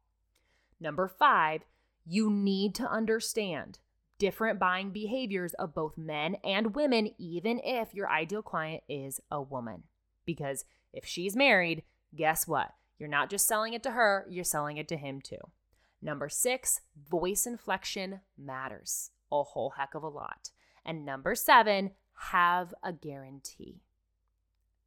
Number 0.79 1.07
five, 1.07 1.63
you 2.05 2.29
need 2.29 2.75
to 2.75 2.89
understand 2.89 3.79
different 4.19 4.60
buying 4.60 4.91
behaviors 4.91 5.53
of 5.55 5.73
both 5.73 5.97
men 5.97 6.36
and 6.43 6.75
women, 6.75 7.10
even 7.17 7.60
if 7.63 7.93
your 7.93 8.10
ideal 8.10 8.41
client 8.41 8.84
is 8.88 9.19
a 9.31 9.41
woman. 9.41 9.84
Because 10.25 10.63
if 10.93 11.05
she's 11.05 11.36
married, 11.36 11.84
guess 12.15 12.47
what? 12.47 12.71
You're 12.97 13.10
not 13.10 13.30
just 13.30 13.47
selling 13.47 13.74
it 13.74 13.84
to 13.84 13.91
her, 13.91 14.26
you're 14.30 14.43
selling 14.43 14.78
it 14.78 14.88
to 14.89 14.97
him 14.97 15.21
too. 15.21 15.38
Number 16.02 16.30
six, 16.30 16.82
voice 17.10 17.45
inflection 17.45 18.21
matters 18.38 19.12
a 19.32 19.43
whole 19.43 19.74
heck 19.78 19.95
of 19.95 20.04
a 20.04 20.08
lot. 20.08 20.50
And 20.86 21.06
number 21.06 21.36
seven, 21.36 21.91
have 22.30 22.74
a 22.84 22.91
guarantee. 22.91 23.82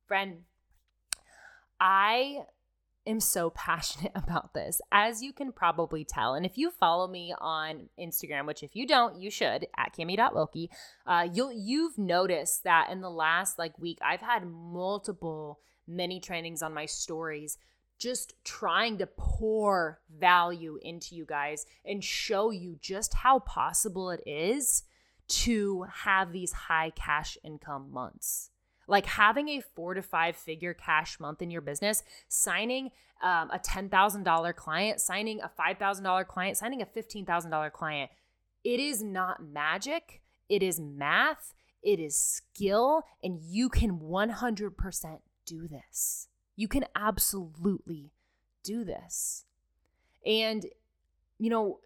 Friend, 0.07 0.43
I 1.81 2.45
am 3.07 3.21
so 3.21 3.51
passionate 3.55 4.13
about 4.15 4.55
this, 4.55 4.81
as 4.93 5.23
you 5.23 5.33
can 5.33 5.53
probably 5.53 6.05
tell. 6.05 6.35
And 6.35 6.45
if 6.45 6.59
you 6.59 6.71
follow 6.71 7.07
me 7.07 7.35
on 7.39 7.89
Instagram, 7.99 8.47
which 8.47 8.63
if 8.63 8.75
you 8.75 8.87
don't, 8.87 9.21
you 9.21 9.31
should 9.31 9.67
at 9.77 9.95
Camie.Wilke, 9.97 10.69
uh, 11.07 11.29
you'll 11.33 11.53
you've 11.53 11.99
noticed 11.99 12.65
that 12.65 12.91
in 12.91 13.01
the 13.01 13.11
last 13.11 13.59
like 13.59 13.79
week, 13.79 13.99
I've 14.03 14.23
had 14.23 14.47
multiple 14.47 15.61
mini 15.87 16.20
trainings 16.20 16.62
on 16.62 16.75
my 16.75 16.87
stories 16.87 17.59
just 17.99 18.35
trying 18.44 18.99
to 18.99 19.07
pour 19.07 20.01
value 20.18 20.79
into 20.83 21.14
you 21.14 21.25
guys 21.25 21.64
and 21.85 22.03
show 22.03 22.51
you 22.51 22.77
just 22.81 23.14
how 23.14 23.38
possible 23.38 24.11
it 24.11 24.23
is 24.27 24.83
to 25.27 25.87
have 25.90 26.33
these 26.33 26.53
high 26.53 26.90
cash 26.90 27.38
income 27.44 27.90
months. 27.92 28.51
Like 28.87 29.07
having 29.07 29.49
a 29.49 29.62
four 29.75 29.94
to 29.94 30.03
five 30.03 30.37
figure 30.37 30.75
cash 30.75 31.18
month 31.18 31.40
in 31.40 31.51
your 31.51 31.62
business, 31.62 32.03
signing 32.29 32.90
um, 33.23 33.51
a 33.51 33.59
$10,000 33.59 34.55
client, 34.57 35.01
signing 35.01 35.40
a 35.40 35.51
$5,000 35.59 36.27
client, 36.27 36.57
signing 36.59 36.83
a 36.83 36.87
$15,000 36.87 37.73
client. 37.73 38.11
It 38.62 38.81
is 38.81 39.03
not 39.03 39.42
magic, 39.42 40.20
it 40.49 40.62
is 40.62 40.79
math, 40.79 41.55
it 41.83 42.01
is 42.01 42.20
skill, 42.20 43.03
and 43.23 43.38
you 43.40 43.68
can 43.70 43.99
100% 43.99 45.18
do 45.44 45.68
this. 45.68 46.28
You 46.57 46.68
can 46.68 46.85
absolutely 46.94 48.12
do 48.62 48.85
this. 48.85 49.44
And, 50.24 50.66
you 51.38 51.50
know, 51.50 51.80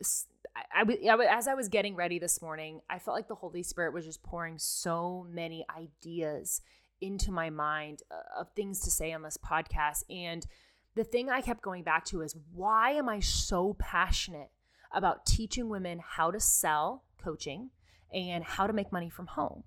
I, 0.74 0.82
I, 0.82 1.26
as 1.26 1.48
I 1.48 1.54
was 1.54 1.68
getting 1.68 1.94
ready 1.94 2.18
this 2.18 2.40
morning, 2.40 2.80
I 2.88 2.98
felt 2.98 3.16
like 3.16 3.28
the 3.28 3.34
Holy 3.34 3.62
Spirit 3.62 3.92
was 3.92 4.04
just 4.04 4.22
pouring 4.22 4.58
so 4.58 5.26
many 5.30 5.64
ideas 5.76 6.60
into 7.00 7.30
my 7.30 7.50
mind 7.50 8.02
uh, 8.10 8.40
of 8.40 8.50
things 8.54 8.80
to 8.80 8.90
say 8.90 9.12
on 9.12 9.22
this 9.22 9.38
podcast. 9.38 10.04
And 10.10 10.46
the 10.94 11.04
thing 11.04 11.30
I 11.30 11.40
kept 11.40 11.62
going 11.62 11.82
back 11.82 12.04
to 12.06 12.22
is 12.22 12.36
why 12.52 12.92
am 12.92 13.08
I 13.08 13.20
so 13.20 13.76
passionate 13.78 14.50
about 14.92 15.26
teaching 15.26 15.68
women 15.68 16.00
how 16.04 16.30
to 16.30 16.40
sell 16.40 17.04
coaching 17.22 17.70
and 18.12 18.42
how 18.42 18.66
to 18.66 18.72
make 18.72 18.92
money 18.92 19.10
from 19.10 19.26
home? 19.26 19.64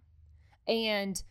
And 0.67 1.21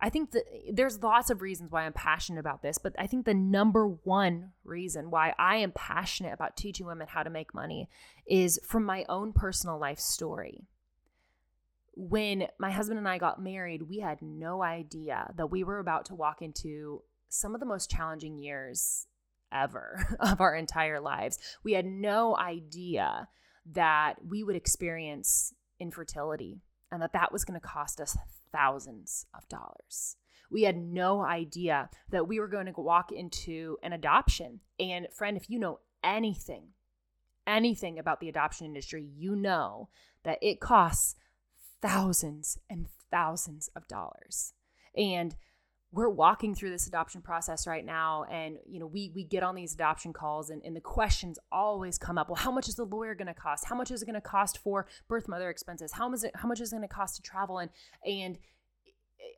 I 0.00 0.10
think 0.10 0.32
that 0.32 0.44
there's 0.70 1.02
lots 1.02 1.30
of 1.30 1.40
reasons 1.40 1.70
why 1.70 1.84
I'm 1.84 1.92
passionate 1.92 2.40
about 2.40 2.62
this, 2.62 2.76
but 2.76 2.94
I 2.98 3.06
think 3.06 3.24
the 3.24 3.34
number 3.34 3.86
one 3.86 4.52
reason 4.62 5.10
why 5.10 5.34
I 5.38 5.56
am 5.56 5.72
passionate 5.72 6.34
about 6.34 6.56
teaching 6.56 6.86
women 6.86 7.06
how 7.08 7.22
to 7.22 7.30
make 7.30 7.54
money 7.54 7.88
is 8.26 8.60
from 8.62 8.84
my 8.84 9.06
own 9.08 9.32
personal 9.32 9.78
life 9.78 9.98
story. 9.98 10.64
When 11.94 12.48
my 12.58 12.70
husband 12.70 12.98
and 12.98 13.08
I 13.08 13.16
got 13.16 13.42
married, 13.42 13.82
we 13.82 14.00
had 14.00 14.20
no 14.20 14.62
idea 14.62 15.32
that 15.34 15.50
we 15.50 15.64
were 15.64 15.78
about 15.78 16.04
to 16.06 16.14
walk 16.14 16.42
into 16.42 17.02
some 17.30 17.54
of 17.54 17.60
the 17.60 17.66
most 17.66 17.90
challenging 17.90 18.38
years 18.38 19.06
ever 19.50 20.16
of 20.20 20.42
our 20.42 20.54
entire 20.54 21.00
lives. 21.00 21.38
We 21.64 21.72
had 21.72 21.86
no 21.86 22.36
idea 22.36 23.28
that 23.72 24.16
we 24.26 24.44
would 24.44 24.56
experience 24.56 25.54
infertility 25.80 26.60
and 26.92 27.00
that 27.00 27.14
that 27.14 27.32
was 27.32 27.44
going 27.44 27.58
to 27.58 27.66
cost 27.66 28.00
us 28.00 28.16
thousands 28.56 29.26
of 29.34 29.48
dollars. 29.48 30.16
We 30.50 30.62
had 30.62 30.76
no 30.76 31.22
idea 31.22 31.90
that 32.10 32.28
we 32.28 32.38
were 32.38 32.48
going 32.48 32.66
to 32.66 32.80
walk 32.80 33.10
into 33.12 33.76
an 33.82 33.92
adoption. 33.92 34.60
And, 34.78 35.08
friend, 35.12 35.36
if 35.36 35.50
you 35.50 35.58
know 35.58 35.80
anything, 36.04 36.68
anything 37.46 37.98
about 37.98 38.20
the 38.20 38.28
adoption 38.28 38.66
industry, 38.66 39.04
you 39.16 39.34
know 39.34 39.88
that 40.24 40.38
it 40.40 40.60
costs 40.60 41.16
thousands 41.82 42.58
and 42.70 42.86
thousands 43.10 43.68
of 43.76 43.88
dollars. 43.88 44.52
And 44.96 45.34
we're 45.96 46.10
walking 46.10 46.54
through 46.54 46.68
this 46.68 46.86
adoption 46.86 47.22
process 47.22 47.66
right 47.66 47.84
now 47.84 48.24
and 48.30 48.58
you 48.68 48.78
know 48.78 48.86
we 48.86 49.10
we 49.14 49.24
get 49.24 49.42
on 49.42 49.54
these 49.54 49.72
adoption 49.72 50.12
calls 50.12 50.50
and, 50.50 50.62
and 50.62 50.76
the 50.76 50.80
questions 50.80 51.38
always 51.50 51.96
come 51.96 52.18
up 52.18 52.28
well 52.28 52.36
how 52.36 52.52
much 52.52 52.68
is 52.68 52.74
the 52.74 52.84
lawyer 52.84 53.14
going 53.14 53.26
to 53.26 53.34
cost? 53.34 53.64
How 53.64 53.74
much 53.74 53.90
is 53.90 54.02
it 54.02 54.06
going 54.06 54.14
to 54.14 54.20
cost 54.20 54.58
for 54.58 54.86
birth 55.08 55.26
mother 55.26 55.48
expenses? 55.48 55.92
How 55.92 56.08
much 56.08 56.18
is 56.18 56.24
it 56.24 56.32
how 56.36 56.48
much 56.48 56.60
is 56.60 56.70
it 56.70 56.76
going 56.76 56.86
to 56.86 56.94
cost 56.94 57.16
to 57.16 57.22
travel? 57.22 57.58
And 57.58 57.70
and 58.04 58.38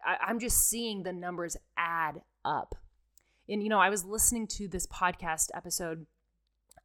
I, 0.05 0.16
i'm 0.27 0.38
just 0.40 0.68
seeing 0.68 1.03
the 1.03 1.12
numbers 1.12 1.57
add 1.77 2.23
up. 2.44 2.75
And 3.49 3.62
you 3.62 3.68
know 3.68 3.79
i 3.79 3.88
was 3.88 4.05
listening 4.05 4.49
to 4.49 4.66
this 4.68 4.87
podcast 4.87 5.51
episode 5.55 6.07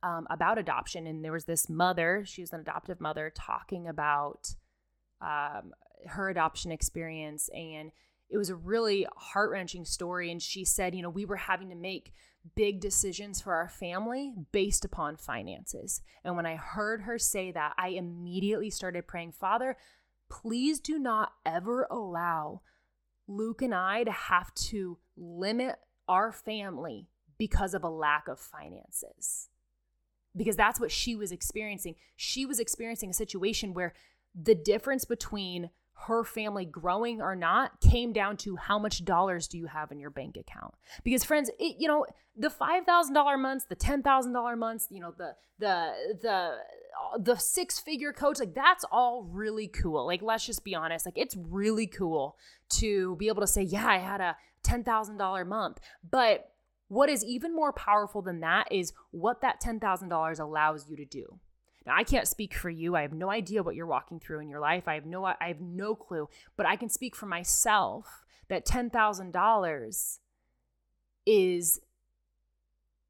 um, 0.03 0.27
about 0.29 0.57
adoption 0.57 1.07
and 1.07 1.23
there 1.23 1.31
was 1.31 1.45
this 1.45 1.67
mother 1.67 2.23
she 2.27 2.41
was 2.41 2.51
an 2.53 2.59
adoptive 2.59 3.01
mother 3.01 3.31
talking 3.33 3.87
about 3.87 4.55
um, 5.21 5.73
her 6.07 6.29
adoption 6.29 6.71
experience 6.71 7.49
and 7.53 7.91
it 8.33 8.37
was 8.37 8.49
a 8.49 8.55
really 8.55 9.05
heart 9.15 9.51
wrenching 9.51 9.85
story. 9.85 10.31
And 10.31 10.41
she 10.41 10.65
said, 10.65 10.95
you 10.95 11.03
know, 11.03 11.09
we 11.09 11.23
were 11.23 11.35
having 11.35 11.69
to 11.69 11.75
make 11.75 12.13
big 12.55 12.81
decisions 12.81 13.39
for 13.39 13.53
our 13.53 13.69
family 13.69 14.33
based 14.51 14.83
upon 14.83 15.17
finances. 15.17 16.01
And 16.23 16.35
when 16.35 16.47
I 16.47 16.55
heard 16.55 17.03
her 17.03 17.19
say 17.19 17.51
that, 17.51 17.73
I 17.77 17.89
immediately 17.89 18.71
started 18.71 19.07
praying, 19.07 19.33
Father, 19.33 19.77
please 20.29 20.79
do 20.79 20.97
not 20.97 21.33
ever 21.45 21.87
allow 21.91 22.61
Luke 23.27 23.61
and 23.61 23.73
I 23.73 24.03
to 24.03 24.11
have 24.11 24.51
to 24.55 24.97
limit 25.15 25.75
our 26.07 26.31
family 26.31 27.09
because 27.37 27.75
of 27.75 27.83
a 27.83 27.89
lack 27.89 28.27
of 28.27 28.39
finances. 28.39 29.49
Because 30.35 30.55
that's 30.55 30.79
what 30.79 30.91
she 30.91 31.15
was 31.15 31.31
experiencing. 31.31 31.95
She 32.15 32.47
was 32.47 32.59
experiencing 32.59 33.11
a 33.11 33.13
situation 33.13 33.75
where 33.75 33.93
the 34.33 34.55
difference 34.55 35.05
between 35.05 35.69
her 35.93 36.23
family 36.23 36.65
growing 36.65 37.21
or 37.21 37.35
not 37.35 37.79
came 37.79 38.11
down 38.11 38.35
to 38.37 38.55
how 38.55 38.77
much 38.77 39.05
dollars 39.05 39.47
do 39.47 39.57
you 39.57 39.67
have 39.67 39.91
in 39.91 39.99
your 39.99 40.09
bank 40.09 40.37
account? 40.37 40.73
Because 41.03 41.23
friends 41.23 41.49
it, 41.59 41.77
you 41.79 41.87
know 41.87 42.05
the 42.35 42.49
$5000 42.49 43.39
months 43.39 43.65
the 43.65 43.75
$10000 43.75 44.57
months 44.57 44.87
you 44.89 44.99
know 44.99 45.13
the 45.17 45.35
the 45.59 45.93
the 46.21 46.29
uh, 46.29 47.17
the 47.17 47.35
six 47.35 47.79
figure 47.79 48.11
coach 48.11 48.39
like 48.39 48.53
that's 48.53 48.83
all 48.91 49.23
really 49.23 49.67
cool. 49.67 50.05
Like 50.05 50.21
let's 50.21 50.45
just 50.45 50.63
be 50.63 50.75
honest 50.75 51.05
like 51.05 51.17
it's 51.17 51.35
really 51.37 51.87
cool 51.87 52.37
to 52.69 53.15
be 53.17 53.27
able 53.27 53.41
to 53.41 53.47
say 53.47 53.61
yeah 53.61 53.87
i 53.87 53.97
had 53.97 54.21
a 54.21 54.35
$10000 54.63 55.47
month. 55.47 55.79
But 56.09 56.49
what 56.87 57.09
is 57.09 57.23
even 57.23 57.55
more 57.55 57.73
powerful 57.73 58.21
than 58.21 58.39
that 58.41 58.71
is 58.71 58.93
what 59.11 59.41
that 59.41 59.61
$10000 59.61 60.39
allows 60.39 60.87
you 60.87 60.95
to 60.95 61.05
do 61.05 61.39
now, 61.85 61.95
I 61.95 62.03
can't 62.03 62.27
speak 62.27 62.53
for 62.53 62.69
you. 62.69 62.95
I 62.95 63.01
have 63.01 63.13
no 63.13 63.29
idea 63.29 63.63
what 63.63 63.75
you're 63.75 63.85
walking 63.85 64.19
through 64.19 64.39
in 64.39 64.49
your 64.49 64.59
life. 64.61 64.87
I 64.87 64.93
have 64.95 65.05
no 65.05 65.25
I 65.25 65.35
have 65.41 65.59
no 65.59 65.95
clue, 65.95 66.29
but 66.55 66.65
I 66.65 66.75
can 66.75 66.89
speak 66.89 67.15
for 67.15 67.25
myself 67.25 68.23
that 68.47 68.65
$10,000 68.65 70.19
is 71.25 71.79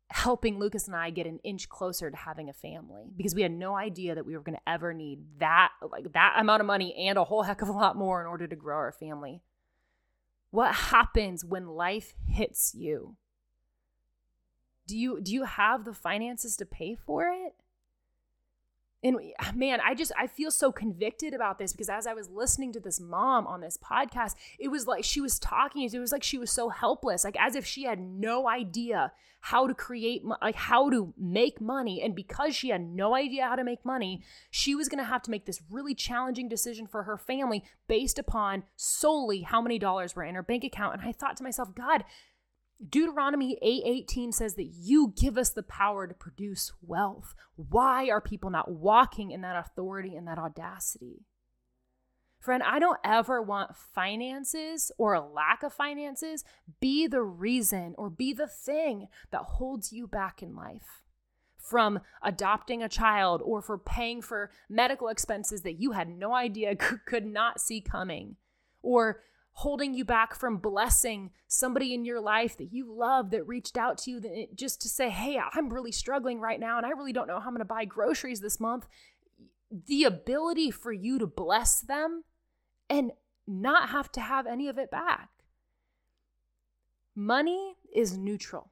helping 0.10 0.60
Lucas 0.60 0.88
and 0.88 0.96
I 0.96 1.10
get 1.10 1.26
an 1.26 1.40
inch 1.44 1.70
closer 1.70 2.12
to 2.12 2.16
having 2.16 2.48
a 2.48 2.54
family 2.54 3.12
because 3.16 3.34
we 3.34 3.42
had 3.42 3.52
no 3.52 3.76
idea 3.76 4.14
that 4.14 4.26
we 4.26 4.36
were 4.36 4.44
going 4.44 4.58
to 4.58 4.70
ever 4.70 4.94
need 4.94 5.20
that 5.40 5.72
like 5.92 6.14
that 6.14 6.36
amount 6.38 6.62
of 6.62 6.68
money 6.68 6.94
and 7.08 7.18
a 7.18 7.24
whole 7.24 7.42
heck 7.42 7.64
of 7.64 7.70
a 7.70 7.72
lot 7.72 7.96
more 7.96 8.22
in 8.22 8.28
order 8.28 8.48
to 8.48 8.56
grow 8.56 8.78
our 8.78 8.92
family. 8.92 9.42
What 10.52 10.76
happens 10.76 11.44
when 11.44 11.68
life 11.68 12.14
hits 12.28 12.76
you? 12.76 13.18
Do 14.86 14.96
you 14.96 15.20
do 15.20 15.34
you 15.34 15.46
have 15.46 15.84
the 15.84 15.94
finances 15.94 16.56
to 16.58 16.66
pay 16.66 16.94
for 16.94 17.24
it? 17.24 17.56
And 19.04 19.18
ah, 19.40 19.52
man 19.56 19.80
i 19.86 19.94
just 19.94 20.12
i 20.18 20.28
feel 20.28 20.52
so 20.52 20.72
convicted 20.72 21.34
about 21.34 21.58
this 21.58 21.72
because 21.72 21.90
as 21.90 22.08
i 22.08 22.14
was 22.14 22.30
listening 22.30 22.72
to 22.72 22.80
this 22.80 23.00
mom 23.00 23.46
on 23.48 23.62
this 23.62 23.78
podcast 23.78 24.36
it 24.60 24.70
was 24.70 24.88
like 24.88 25.04
she 25.04 25.22
was 25.22 25.40
talking 25.40 25.84
it 25.84 26.00
was 26.00 26.12
like 26.12 26.24
she 26.24 26.38
was 26.38 26.52
so 26.52 26.70
helpless 26.70 27.24
like 27.24 27.40
as 27.40 27.56
if 27.56 27.66
she 27.66 27.84
had 27.84 28.00
no 28.00 28.48
idea 28.48 29.12
how 29.48 29.68
to 29.68 29.74
create 29.74 30.24
like 30.42 30.56
how 30.56 30.90
to 30.90 31.14
make 31.18 31.60
money. 31.60 32.02
And 32.02 32.16
because 32.16 32.56
she 32.56 32.70
had 32.70 32.80
no 32.80 33.14
idea 33.14 33.44
how 33.44 33.58
to 33.58 33.64
make 33.66 33.84
money 33.84 34.24
she 34.50 34.74
was 34.74 34.88
going 34.88 35.04
to 35.04 35.10
have 35.10 35.22
to 35.24 35.32
make 35.32 35.46
this 35.46 35.62
really 35.70 35.94
challenging 35.94 36.48
decision 36.48 36.88
for 36.88 37.04
her 37.04 37.18
family 37.18 37.62
based 37.90 38.18
upon 38.18 38.64
solely 38.78 39.42
how 39.42 39.62
many 39.62 39.78
dollars 39.78 40.16
were 40.16 40.24
in 40.24 40.36
her 40.36 40.44
bank 40.44 40.64
account. 40.64 40.94
And 40.94 41.04
i 41.08 41.12
thought 41.12 41.36
to 41.38 41.44
myself 41.44 41.76
god 41.76 42.06
Deuteronomy 42.90 43.58
8:18 43.62 44.32
says 44.34 44.56
that 44.56 44.66
you 44.66 45.14
give 45.16 45.38
us 45.38 45.50
the 45.50 45.64
power 45.64 46.08
to 46.08 46.14
produce 46.14 46.74
wealth. 46.82 47.34
Why 47.56 48.10
are 48.10 48.22
people 48.22 48.50
not 48.50 48.72
walking 48.72 49.32
in 49.32 49.42
that 49.42 49.56
authority 49.56 50.16
and 50.16 50.28
that 50.28 50.40
audacity? 50.40 51.26
Friend, 52.40 52.62
I 52.62 52.78
don't 52.78 53.00
ever 53.06 53.42
want 53.42 53.78
finances 53.78 54.92
or 54.98 55.14
a 55.14 55.26
lack 55.26 55.64
of 55.64 55.72
finances 55.72 56.44
be 56.82 57.08
the 57.08 57.22
reason 57.22 57.96
or 57.98 58.10
be 58.10 58.34
the 58.34 58.48
thing 58.48 59.08
that 59.32 59.44
holds 59.44 59.94
you 59.94 60.08
back 60.08 60.44
in 60.44 60.54
life 60.54 61.04
from 61.58 62.02
adopting 62.22 62.84
a 62.84 62.90
child 62.90 63.42
or 63.46 63.62
for 63.62 63.78
paying 63.78 64.22
for 64.22 64.52
medical 64.68 65.08
expenses 65.08 65.62
that 65.62 65.80
you 65.80 65.94
had 65.94 66.10
no 66.10 66.34
idea 66.34 66.76
could 67.06 67.26
not 67.26 67.62
see 67.62 67.80
coming 67.80 68.36
or 68.82 69.22
holding 69.54 69.94
you 69.94 70.04
back 70.04 70.36
from 70.36 70.58
blessing 70.58 71.32
somebody 71.48 71.94
in 71.94 72.06
your 72.06 72.20
life 72.20 72.58
that 72.58 72.74
you 72.74 72.92
love 72.92 73.30
that 73.30 73.48
reached 73.48 73.78
out 73.78 74.00
to 74.00 74.12
you 74.12 74.48
just 74.56 74.82
to 74.82 74.90
say, 74.90 75.10
Hey, 75.10 75.40
I'm 75.40 75.72
really 75.72 75.92
struggling 75.92 76.40
right 76.40 76.60
now 76.60 76.78
and 76.78 76.86
I 76.86 76.90
really 76.90 77.14
don't 77.14 77.28
know 77.28 77.40
how 77.40 77.48
I'm 77.48 77.54
going 77.54 77.60
to 77.60 77.66
buy 77.66 77.86
groceries 77.86 78.42
this 78.42 78.60
month. 78.60 78.88
The 79.72 80.04
ability 80.04 80.72
for 80.72 80.92
you 80.92 81.20
to 81.20 81.28
bless 81.28 81.82
them 81.82 82.24
and 82.90 83.12
not 83.48 83.90
have 83.90 84.12
to 84.14 84.22
have 84.22 84.48
any 84.48 84.68
of 84.68 84.78
it 84.78 84.90
back. 84.90 85.30
Money 87.16 87.76
is 87.94 88.18
neutral, 88.18 88.72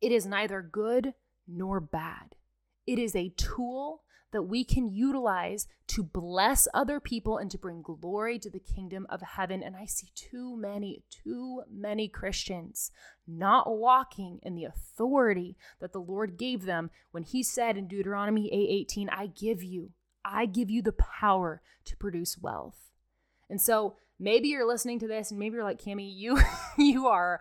it 0.00 0.12
is 0.12 0.26
neither 0.26 0.62
good 0.62 1.14
nor 1.46 1.80
bad. 1.80 2.36
It 2.86 2.98
is 2.98 3.14
a 3.14 3.34
tool 3.36 4.02
that 4.32 4.42
we 4.42 4.64
can 4.64 4.92
utilize 4.92 5.66
to 5.88 6.02
bless 6.02 6.68
other 6.74 7.00
people 7.00 7.38
and 7.38 7.50
to 7.50 7.58
bring 7.58 7.82
glory 7.82 8.38
to 8.38 8.50
the 8.50 8.58
kingdom 8.58 9.06
of 9.08 9.22
heaven. 9.22 9.62
And 9.62 9.74
I 9.74 9.86
see 9.86 10.08
too 10.14 10.56
many, 10.56 11.02
too 11.10 11.62
many 11.70 12.08
Christians 12.08 12.90
not 13.26 13.70
walking 13.70 14.38
in 14.42 14.54
the 14.54 14.64
authority 14.64 15.56
that 15.80 15.92
the 15.92 16.00
Lord 16.00 16.36
gave 16.36 16.64
them 16.64 16.90
when 17.10 17.22
he 17.22 17.42
said 17.42 17.76
in 17.76 17.88
Deuteronomy 17.88 18.50
8:18, 18.52 19.08
I 19.10 19.26
give 19.28 19.62
you, 19.62 19.92
I 20.24 20.46
give 20.46 20.70
you 20.70 20.82
the 20.82 20.92
power 20.92 21.62
to 21.86 21.96
produce 21.96 22.38
wealth. 22.38 22.92
And 23.48 23.60
so 23.60 23.96
maybe 24.18 24.48
you're 24.48 24.66
listening 24.66 24.98
to 24.98 25.06
this 25.06 25.30
and 25.30 25.38
maybe 25.38 25.54
you're 25.54 25.64
like, 25.64 25.80
Camie, 25.80 26.14
you 26.14 26.38
you 26.78 27.06
are 27.06 27.40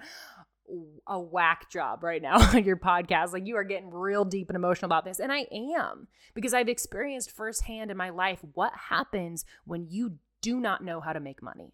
a 1.08 1.20
whack 1.20 1.70
job 1.70 2.04
right 2.04 2.22
now 2.22 2.36
on 2.54 2.64
your 2.64 2.78
podcast. 2.78 3.34
Like 3.34 3.48
you 3.48 3.56
are 3.56 3.64
getting 3.64 3.92
real 3.92 4.26
deep 4.26 4.50
and 4.50 4.56
emotional 4.56 4.88
about 4.88 5.06
this. 5.06 5.20
And 5.20 5.32
I 5.32 5.48
am 5.52 6.08
because 6.34 6.54
I've 6.54 6.70
experienced 6.70 7.32
firsthand 7.32 7.92
in 7.92 7.98
my 7.98 8.10
life 8.10 8.40
what 8.54 8.74
happens 8.90 9.46
when 9.66 9.88
you 9.90 10.18
do 10.42 10.60
not 10.60 10.84
know 10.84 11.02
how 11.02 11.14
to 11.14 11.20
make 11.20 11.42
money. 11.42 11.74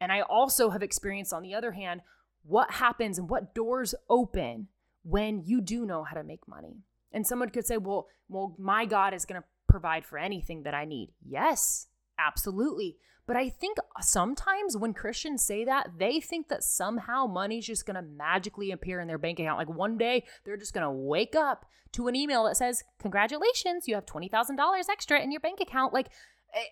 And 0.00 0.12
I 0.12 0.20
also 0.20 0.70
have 0.70 0.82
experienced, 0.82 1.32
on 1.32 1.42
the 1.42 1.54
other 1.54 1.72
hand, 1.72 2.02
what 2.44 2.70
happens 2.72 3.18
and 3.18 3.28
what 3.28 3.54
doors 3.54 3.94
open 4.08 4.68
when 5.02 5.42
you 5.44 5.60
do 5.60 5.84
know 5.84 6.04
how 6.04 6.14
to 6.14 6.22
make 6.22 6.46
money. 6.46 6.82
And 7.12 7.26
someone 7.26 7.48
could 7.48 7.66
say, 7.66 7.78
well, 7.78 8.06
well, 8.28 8.54
my 8.58 8.84
God 8.84 9.14
is 9.14 9.24
going 9.24 9.40
to 9.40 9.46
provide 9.68 10.04
for 10.04 10.18
anything 10.18 10.62
that 10.62 10.74
I 10.74 10.84
need. 10.84 11.10
Yes, 11.26 11.88
absolutely. 12.18 12.96
But 13.28 13.36
I 13.36 13.50
think 13.50 13.76
sometimes 14.00 14.74
when 14.74 14.94
Christians 14.94 15.42
say 15.42 15.62
that, 15.66 15.90
they 15.98 16.18
think 16.18 16.48
that 16.48 16.64
somehow 16.64 17.26
money's 17.26 17.66
just 17.66 17.84
going 17.84 17.96
to 17.96 18.02
magically 18.02 18.70
appear 18.70 19.00
in 19.00 19.06
their 19.06 19.18
bank 19.18 19.38
account. 19.38 19.58
Like 19.58 19.68
one 19.68 19.98
day 19.98 20.24
they're 20.44 20.56
just 20.56 20.72
going 20.72 20.86
to 20.86 20.90
wake 20.90 21.36
up 21.36 21.66
to 21.92 22.08
an 22.08 22.16
email 22.16 22.44
that 22.44 22.56
says, 22.56 22.84
Congratulations, 22.98 23.86
you 23.86 23.94
have 23.96 24.06
$20,000 24.06 24.88
extra 24.90 25.20
in 25.20 25.30
your 25.30 25.42
bank 25.42 25.60
account. 25.60 25.92
Like, 25.92 26.08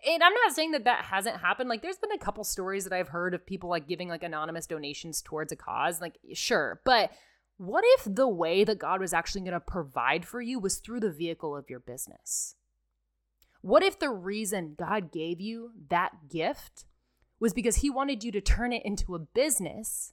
and 0.09 0.23
I'm 0.23 0.33
not 0.33 0.55
saying 0.55 0.71
that 0.71 0.85
that 0.85 1.05
hasn't 1.05 1.41
happened. 1.41 1.69
Like, 1.69 1.83
there's 1.83 1.99
been 1.99 2.13
a 2.13 2.19
couple 2.19 2.43
stories 2.43 2.85
that 2.85 2.93
I've 2.95 3.09
heard 3.09 3.35
of 3.35 3.45
people 3.45 3.69
like 3.69 3.87
giving 3.87 4.09
like 4.09 4.23
anonymous 4.23 4.67
donations 4.67 5.21
towards 5.21 5.53
a 5.53 5.57
cause. 5.57 6.01
Like, 6.01 6.17
sure. 6.33 6.81
But 6.87 7.11
what 7.59 7.85
if 7.99 8.09
the 8.15 8.29
way 8.29 8.65
that 8.65 8.79
God 8.79 9.03
was 9.03 9.13
actually 9.13 9.43
going 9.43 9.53
to 9.53 9.61
provide 9.61 10.25
for 10.25 10.41
you 10.41 10.59
was 10.59 10.79
through 10.79 11.01
the 11.01 11.13
vehicle 11.13 11.55
of 11.55 11.69
your 11.69 11.81
business? 11.81 12.55
What 13.67 13.83
if 13.83 13.99
the 13.99 14.11
reason 14.11 14.77
God 14.79 15.11
gave 15.11 15.41
you 15.41 15.73
that 15.89 16.29
gift 16.31 16.85
was 17.41 17.53
because 17.53 17.79
He 17.79 17.91
wanted 17.91 18.23
you 18.23 18.31
to 18.31 18.41
turn 18.41 18.73
it 18.73 18.85
into 18.85 19.17
a 19.17 19.19
business 19.19 20.13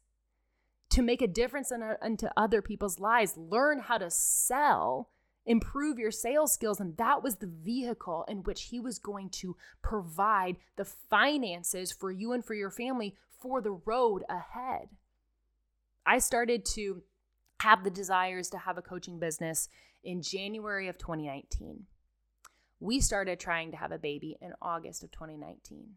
to 0.89 1.03
make 1.03 1.21
a 1.21 1.27
difference 1.27 1.71
in, 1.71 1.83
uh, 1.83 1.97
into 2.01 2.31
other 2.35 2.63
people's 2.63 2.99
lives, 2.99 3.37
learn 3.37 3.81
how 3.81 3.99
to 3.99 4.09
sell, 4.09 5.11
improve 5.45 5.99
your 5.99 6.09
sales 6.09 6.51
skills? 6.51 6.79
And 6.79 6.97
that 6.97 7.21
was 7.21 7.35
the 7.35 7.45
vehicle 7.63 8.25
in 8.27 8.41
which 8.41 8.63
He 8.63 8.79
was 8.79 8.97
going 8.97 9.29
to 9.29 9.55
provide 9.83 10.57
the 10.75 10.85
finances 10.85 11.91
for 11.91 12.11
you 12.11 12.31
and 12.31 12.43
for 12.43 12.55
your 12.55 12.71
family 12.71 13.13
for 13.39 13.61
the 13.61 13.79
road 13.85 14.23
ahead. 14.27 14.89
I 16.07 16.17
started 16.17 16.65
to 16.73 17.03
have 17.59 17.83
the 17.83 17.91
desires 17.91 18.49
to 18.49 18.57
have 18.57 18.79
a 18.79 18.81
coaching 18.81 19.19
business 19.19 19.69
in 20.03 20.23
January 20.23 20.87
of 20.87 20.97
2019. 20.97 21.85
We 22.83 22.99
started 22.99 23.39
trying 23.39 23.71
to 23.71 23.77
have 23.77 23.93
a 23.93 23.97
baby 23.97 24.37
in 24.41 24.51
August 24.61 25.05
of 25.05 25.11
2019. 25.11 25.91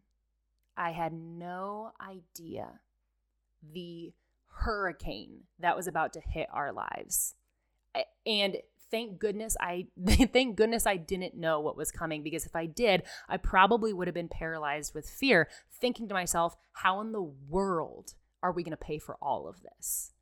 I 0.77 0.91
had 0.91 1.11
no 1.11 1.91
idea 1.99 2.79
the 3.73 4.13
hurricane 4.47 5.41
that 5.59 5.75
was 5.75 5.87
about 5.87 6.13
to 6.13 6.21
hit 6.21 6.47
our 6.49 6.71
lives. 6.71 7.35
And 8.25 8.59
thank 8.89 9.19
goodness 9.19 9.57
I 9.59 9.87
thank 10.31 10.55
goodness 10.55 10.87
I 10.87 10.95
didn't 10.95 11.35
know 11.35 11.59
what 11.59 11.75
was 11.75 11.91
coming 11.91 12.23
because 12.23 12.45
if 12.45 12.55
I 12.55 12.67
did, 12.67 13.03
I 13.27 13.35
probably 13.35 13.91
would 13.91 14.07
have 14.07 14.15
been 14.15 14.29
paralyzed 14.29 14.93
with 14.93 15.09
fear, 15.09 15.49
thinking 15.69 16.07
to 16.07 16.13
myself, 16.13 16.55
how 16.71 17.01
in 17.01 17.11
the 17.11 17.21
world 17.21 18.13
are 18.41 18.53
we 18.53 18.63
going 18.63 18.71
to 18.71 18.77
pay 18.77 18.97
for 18.97 19.17
all 19.21 19.49
of 19.49 19.61
this? 19.61 20.13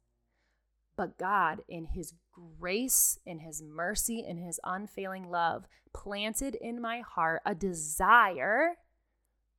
But 0.97 1.19
God, 1.19 1.61
in 1.69 1.85
His 1.93 2.15
grace, 2.59 3.17
in 3.25 3.39
His 3.39 3.61
mercy, 3.61 4.23
in 4.27 4.37
His 4.37 4.59
unfailing 4.63 5.29
love, 5.29 5.65
planted 5.93 6.55
in 6.55 6.81
my 6.81 7.01
heart 7.01 7.41
a 7.45 7.55
desire 7.55 8.75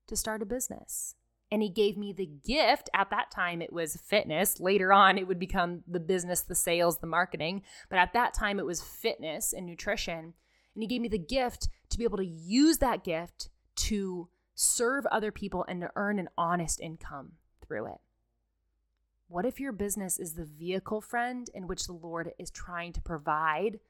to 0.06 0.16
start 0.16 0.42
a 0.42 0.46
business. 0.46 1.14
And 1.50 1.62
He 1.62 1.68
gave 1.68 1.96
me 1.96 2.12
the 2.12 2.26
gift. 2.26 2.90
At 2.94 3.10
that 3.10 3.30
time, 3.30 3.62
it 3.62 3.72
was 3.72 3.96
fitness. 3.96 4.60
Later 4.60 4.92
on, 4.92 5.18
it 5.18 5.26
would 5.26 5.38
become 5.38 5.82
the 5.86 6.00
business, 6.00 6.42
the 6.42 6.54
sales, 6.54 6.98
the 6.98 7.06
marketing. 7.06 7.62
But 7.88 7.98
at 7.98 8.12
that 8.12 8.34
time, 8.34 8.58
it 8.58 8.66
was 8.66 8.82
fitness 8.82 9.52
and 9.52 9.66
nutrition. 9.66 10.34
And 10.74 10.82
He 10.82 10.86
gave 10.86 11.00
me 11.00 11.08
the 11.08 11.18
gift 11.18 11.68
to 11.90 11.98
be 11.98 12.04
able 12.04 12.18
to 12.18 12.26
use 12.26 12.78
that 12.78 13.04
gift 13.04 13.48
to 13.76 14.28
serve 14.54 15.06
other 15.06 15.30
people 15.30 15.64
and 15.68 15.80
to 15.82 15.90
earn 15.96 16.18
an 16.18 16.28
honest 16.36 16.80
income 16.80 17.32
through 17.64 17.86
it. 17.86 17.98
What 19.28 19.44
if 19.44 19.58
your 19.58 19.72
business 19.72 20.18
is 20.18 20.34
the 20.34 20.44
vehicle 20.44 21.00
friend 21.00 21.50
in 21.54 21.66
which 21.66 21.86
the 21.86 21.92
Lord 21.92 22.32
is 22.38 22.50
trying 22.50 22.92
to 22.92 23.00
provide 23.00 23.80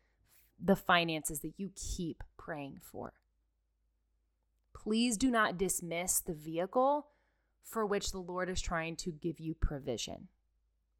the 0.62 0.76
finances 0.76 1.40
that 1.40 1.54
you 1.58 1.70
keep 1.76 2.22
praying 2.38 2.80
for? 2.80 3.12
please 4.86 5.16
do 5.16 5.32
not 5.32 5.58
dismiss 5.58 6.20
the 6.20 6.32
vehicle 6.32 7.08
for 7.64 7.84
which 7.84 8.12
the 8.12 8.20
Lord 8.20 8.48
is 8.48 8.60
trying 8.60 8.94
to 8.94 9.10
give 9.10 9.40
you 9.40 9.52
provision. 9.52 10.28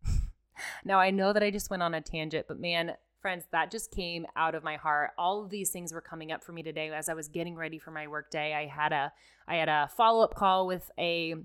now, 0.85 0.99
I 0.99 1.13
know 1.13 1.33
that 1.33 1.45
I 1.45 1.53
just 1.53 1.71
went 1.71 1.85
on 1.85 1.95
a 1.95 2.01
tangent, 2.01 2.47
but 2.49 2.59
man, 2.59 2.95
friends, 3.23 3.45
that 3.53 3.71
just 3.71 3.93
came 3.93 4.27
out 4.35 4.57
of 4.57 4.65
my 4.65 4.75
heart. 4.75 5.13
All 5.17 5.41
of 5.41 5.51
these 5.51 5.71
things 5.71 5.93
were 5.93 6.01
coming 6.01 6.33
up 6.33 6.43
for 6.43 6.51
me 6.51 6.65
today 6.65 6.91
as 6.91 7.09
I 7.09 7.15
was 7.15 7.29
getting 7.29 7.55
ready 7.55 7.79
for 7.79 7.93
my 7.93 8.09
workday. 8.09 8.55
I 8.55 8.67
had 8.67 8.93
a 8.93 9.13
I 9.47 9.55
had 9.55 9.69
a 9.69 9.89
follow-up 9.97 10.35
call 10.35 10.67
with 10.67 10.91
a 10.99 11.37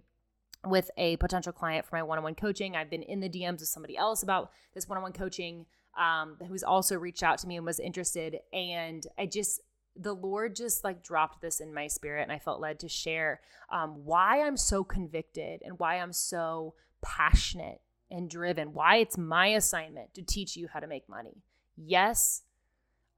with 0.66 0.92
a 0.98 1.18
potential 1.18 1.52
client 1.52 1.86
for 1.86 1.96
my 1.96 2.04
one-on-one 2.04 2.36
coaching. 2.36 2.76
I've 2.76 2.90
been 2.90 3.04
in 3.04 3.20
the 3.20 3.30
DMs 3.30 3.60
with 3.60 3.70
somebody 3.70 3.98
else 3.98 4.22
about 4.24 4.52
this 4.74 4.88
one-on-one 4.88 5.14
coaching 5.14 5.66
um, 5.98 6.38
who's 6.48 6.64
also 6.64 6.98
reached 6.98 7.24
out 7.24 7.40
to 7.40 7.48
me 7.48 7.58
and 7.58 7.66
was 7.66 7.80
interested. 7.80 8.38
And 8.54 9.06
I 9.18 9.26
just 9.26 9.62
the 9.96 10.14
Lord 10.14 10.56
just 10.56 10.84
like 10.84 11.04
dropped 11.04 11.42
this 11.42 11.60
in 11.60 11.74
my 11.74 11.88
spirit, 11.88 12.24
and 12.24 12.32
I 12.32 12.40
felt 12.40 12.62
led 12.62 12.80
to 12.80 12.88
share 12.88 13.42
um, 13.70 14.06
why 14.06 14.42
I'm 14.42 14.58
so 14.58 14.84
convicted 14.84 15.62
and 15.66 15.80
why 15.80 15.96
I'm 15.96 16.14
so 16.14 16.76
passionate 17.02 17.82
and 18.10 18.30
driven, 18.30 18.74
why 18.74 18.98
it's 18.98 19.18
my 19.18 19.48
assignment 19.48 20.14
to 20.14 20.22
teach 20.22 20.56
you 20.56 20.68
how 20.72 20.80
to 20.80 20.88
make 20.88 21.10
money. 21.10 21.44
Yes, 21.76 22.44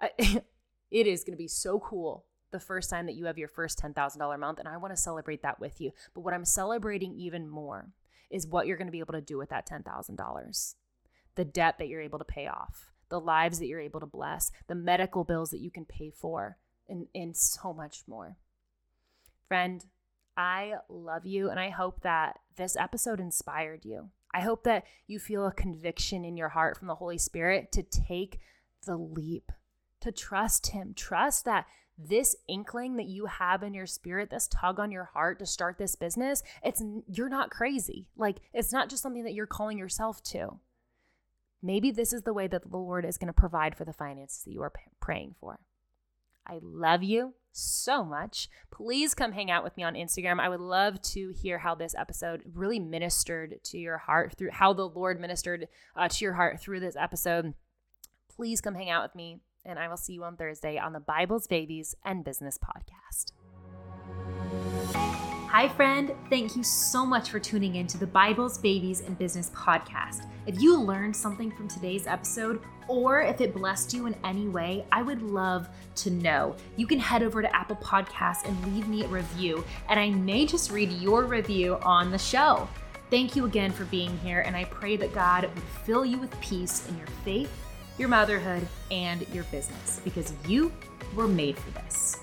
I, 0.01 0.11
it 0.91 1.07
is 1.07 1.23
going 1.23 1.33
to 1.33 1.37
be 1.37 1.47
so 1.47 1.79
cool 1.79 2.25
the 2.53 2.59
first 2.61 2.89
time 2.89 3.05
that 3.07 3.15
you 3.15 3.25
have 3.25 3.37
your 3.37 3.49
first 3.49 3.77
$10,000 3.81 4.39
month, 4.39 4.59
and 4.59 4.67
I 4.67 4.77
want 4.77 4.93
to 4.93 5.01
celebrate 5.01 5.41
that 5.41 5.59
with 5.59 5.81
you. 5.81 5.91
But 6.13 6.21
what 6.21 6.33
I'm 6.33 6.45
celebrating 6.45 7.13
even 7.15 7.49
more 7.49 7.89
is 8.31 8.47
what 8.47 8.65
you're 8.65 8.77
going 8.77 8.87
to 8.87 8.91
be 8.91 8.99
able 8.99 9.13
to 9.13 9.21
do 9.21 9.37
with 9.37 9.49
that 9.49 9.67
$10,000 9.67 10.75
the 11.35 11.43
debt 11.45 11.79
that 11.79 11.87
you're 11.87 11.99
able 11.99 12.19
to 12.19 12.25
pay 12.25 12.45
off, 12.45 12.91
the 13.09 13.19
lives 13.19 13.57
that 13.57 13.65
you're 13.65 13.79
able 13.79 13.99
to 13.99 14.05
bless, 14.05 14.51
the 14.67 14.75
medical 14.75 15.23
bills 15.23 15.49
that 15.49 15.61
you 15.61 15.71
can 15.71 15.83
pay 15.83 16.11
for, 16.11 16.57
and, 16.87 17.07
and 17.15 17.35
so 17.35 17.73
much 17.73 18.03
more. 18.07 18.37
Friend, 19.47 19.83
I 20.37 20.73
love 20.89 21.25
you, 21.25 21.49
and 21.49 21.59
I 21.59 21.69
hope 21.69 22.01
that 22.01 22.39
this 22.55 22.75
episode 22.75 23.19
inspired 23.19 23.83
you. 23.83 24.09
I 24.33 24.41
hope 24.41 24.63
that 24.63 24.85
you 25.07 25.19
feel 25.19 25.45
a 25.45 25.51
conviction 25.51 26.25
in 26.25 26.37
your 26.37 26.49
heart 26.49 26.77
from 26.77 26.87
the 26.87 26.95
Holy 26.95 27.17
Spirit 27.17 27.71
to 27.73 27.83
take 27.83 28.39
the 28.85 28.97
leap, 28.97 29.51
to 30.01 30.11
trust 30.11 30.67
Him. 30.67 30.93
Trust 30.95 31.45
that 31.45 31.65
this 31.97 32.35
inkling 32.47 32.95
that 32.95 33.07
you 33.07 33.27
have 33.27 33.63
in 33.63 33.73
your 33.73 33.85
spirit, 33.85 34.29
this 34.29 34.47
tug 34.47 34.79
on 34.79 34.91
your 34.91 35.05
heart 35.13 35.39
to 35.39 35.45
start 35.45 35.77
this 35.77 35.95
business, 35.95 36.43
it's 36.63 36.81
you're 37.07 37.29
not 37.29 37.51
crazy. 37.51 38.07
Like 38.17 38.37
it's 38.53 38.73
not 38.73 38.89
just 38.89 39.03
something 39.03 39.23
that 39.23 39.33
you're 39.33 39.45
calling 39.45 39.77
yourself 39.77 40.23
to. 40.23 40.59
Maybe 41.61 41.91
this 41.91 42.11
is 42.11 42.23
the 42.23 42.33
way 42.33 42.47
that 42.47 42.69
the 42.69 42.77
Lord 42.77 43.05
is 43.05 43.17
going 43.17 43.27
to 43.27 43.33
provide 43.33 43.75
for 43.75 43.85
the 43.85 43.93
finances 43.93 44.43
that 44.43 44.51
you 44.51 44.61
are 44.61 44.69
p- 44.69 44.81
praying 44.99 45.35
for. 45.39 45.59
I 46.45 46.59
love 46.61 47.03
you 47.03 47.35
so 47.53 48.03
much. 48.03 48.49
Please 48.71 49.13
come 49.13 49.31
hang 49.31 49.49
out 49.49 49.63
with 49.63 49.77
me 49.77 49.83
on 49.83 49.93
Instagram. 49.93 50.39
I 50.39 50.49
would 50.49 50.59
love 50.59 51.01
to 51.01 51.29
hear 51.29 51.59
how 51.59 51.75
this 51.75 51.95
episode 51.97 52.41
really 52.53 52.79
ministered 52.79 53.63
to 53.65 53.77
your 53.77 53.99
heart 53.99 54.35
through 54.37 54.51
how 54.51 54.73
the 54.73 54.87
Lord 54.87 55.21
ministered 55.21 55.67
uh, 55.95 56.09
to 56.09 56.25
your 56.25 56.33
heart 56.33 56.59
through 56.59 56.81
this 56.81 56.97
episode. 56.97 57.53
Please 58.35 58.59
come 58.59 58.75
hang 58.75 58.89
out 58.89 59.03
with 59.03 59.15
me, 59.15 59.39
and 59.65 59.79
I 59.79 59.87
will 59.87 59.97
see 59.97 60.13
you 60.13 60.23
on 60.23 60.35
Thursday 60.35 60.77
on 60.77 60.93
the 60.93 60.99
Bibles, 60.99 61.47
Babies, 61.47 61.95
and 62.03 62.23
Business 62.23 62.57
podcast. 62.57 63.31
Hi, 65.53 65.69
friend. 65.69 66.13
Thank 66.29 66.55
you 66.55 66.63
so 66.63 67.05
much 67.05 67.29
for 67.29 67.39
tuning 67.39 67.75
in 67.75 67.85
to 67.87 67.97
the 67.97 68.07
Bibles, 68.07 68.57
Babies, 68.57 69.01
and 69.01 69.17
Business 69.17 69.51
podcast. 69.51 70.27
If 70.47 70.59
you 70.59 70.79
learned 70.79 71.15
something 71.15 71.51
from 71.51 71.67
today's 71.67 72.07
episode, 72.07 72.59
or 72.87 73.21
if 73.21 73.39
it 73.39 73.53
blessed 73.53 73.93
you 73.93 74.07
in 74.07 74.15
any 74.23 74.47
way, 74.47 74.85
I 74.91 75.03
would 75.03 75.21
love 75.21 75.69
to 75.97 76.09
know. 76.09 76.55
You 76.75 76.87
can 76.87 76.99
head 76.99 77.23
over 77.23 77.41
to 77.41 77.55
Apple 77.55 77.75
Podcasts 77.77 78.45
and 78.45 78.73
leave 78.73 78.87
me 78.87 79.05
a 79.05 79.07
review, 79.07 79.63
and 79.89 79.99
I 79.99 80.09
may 80.09 80.45
just 80.45 80.71
read 80.71 80.91
your 80.91 81.23
review 81.25 81.77
on 81.83 82.11
the 82.11 82.17
show. 82.17 82.67
Thank 83.09 83.35
you 83.35 83.45
again 83.45 83.71
for 83.71 83.85
being 83.85 84.17
here, 84.19 84.39
and 84.41 84.55
I 84.55 84.63
pray 84.65 84.97
that 84.97 85.13
God 85.13 85.43
would 85.43 85.63
fill 85.85 86.03
you 86.03 86.17
with 86.17 86.37
peace 86.41 86.89
in 86.89 86.97
your 86.97 87.07
faith, 87.23 87.62
your 87.97 88.09
motherhood, 88.09 88.67
and 88.91 89.27
your 89.29 89.43
business 89.45 90.01
because 90.03 90.33
you 90.47 90.71
were 91.15 91.27
made 91.27 91.57
for 91.57 91.71
this. 91.71 92.19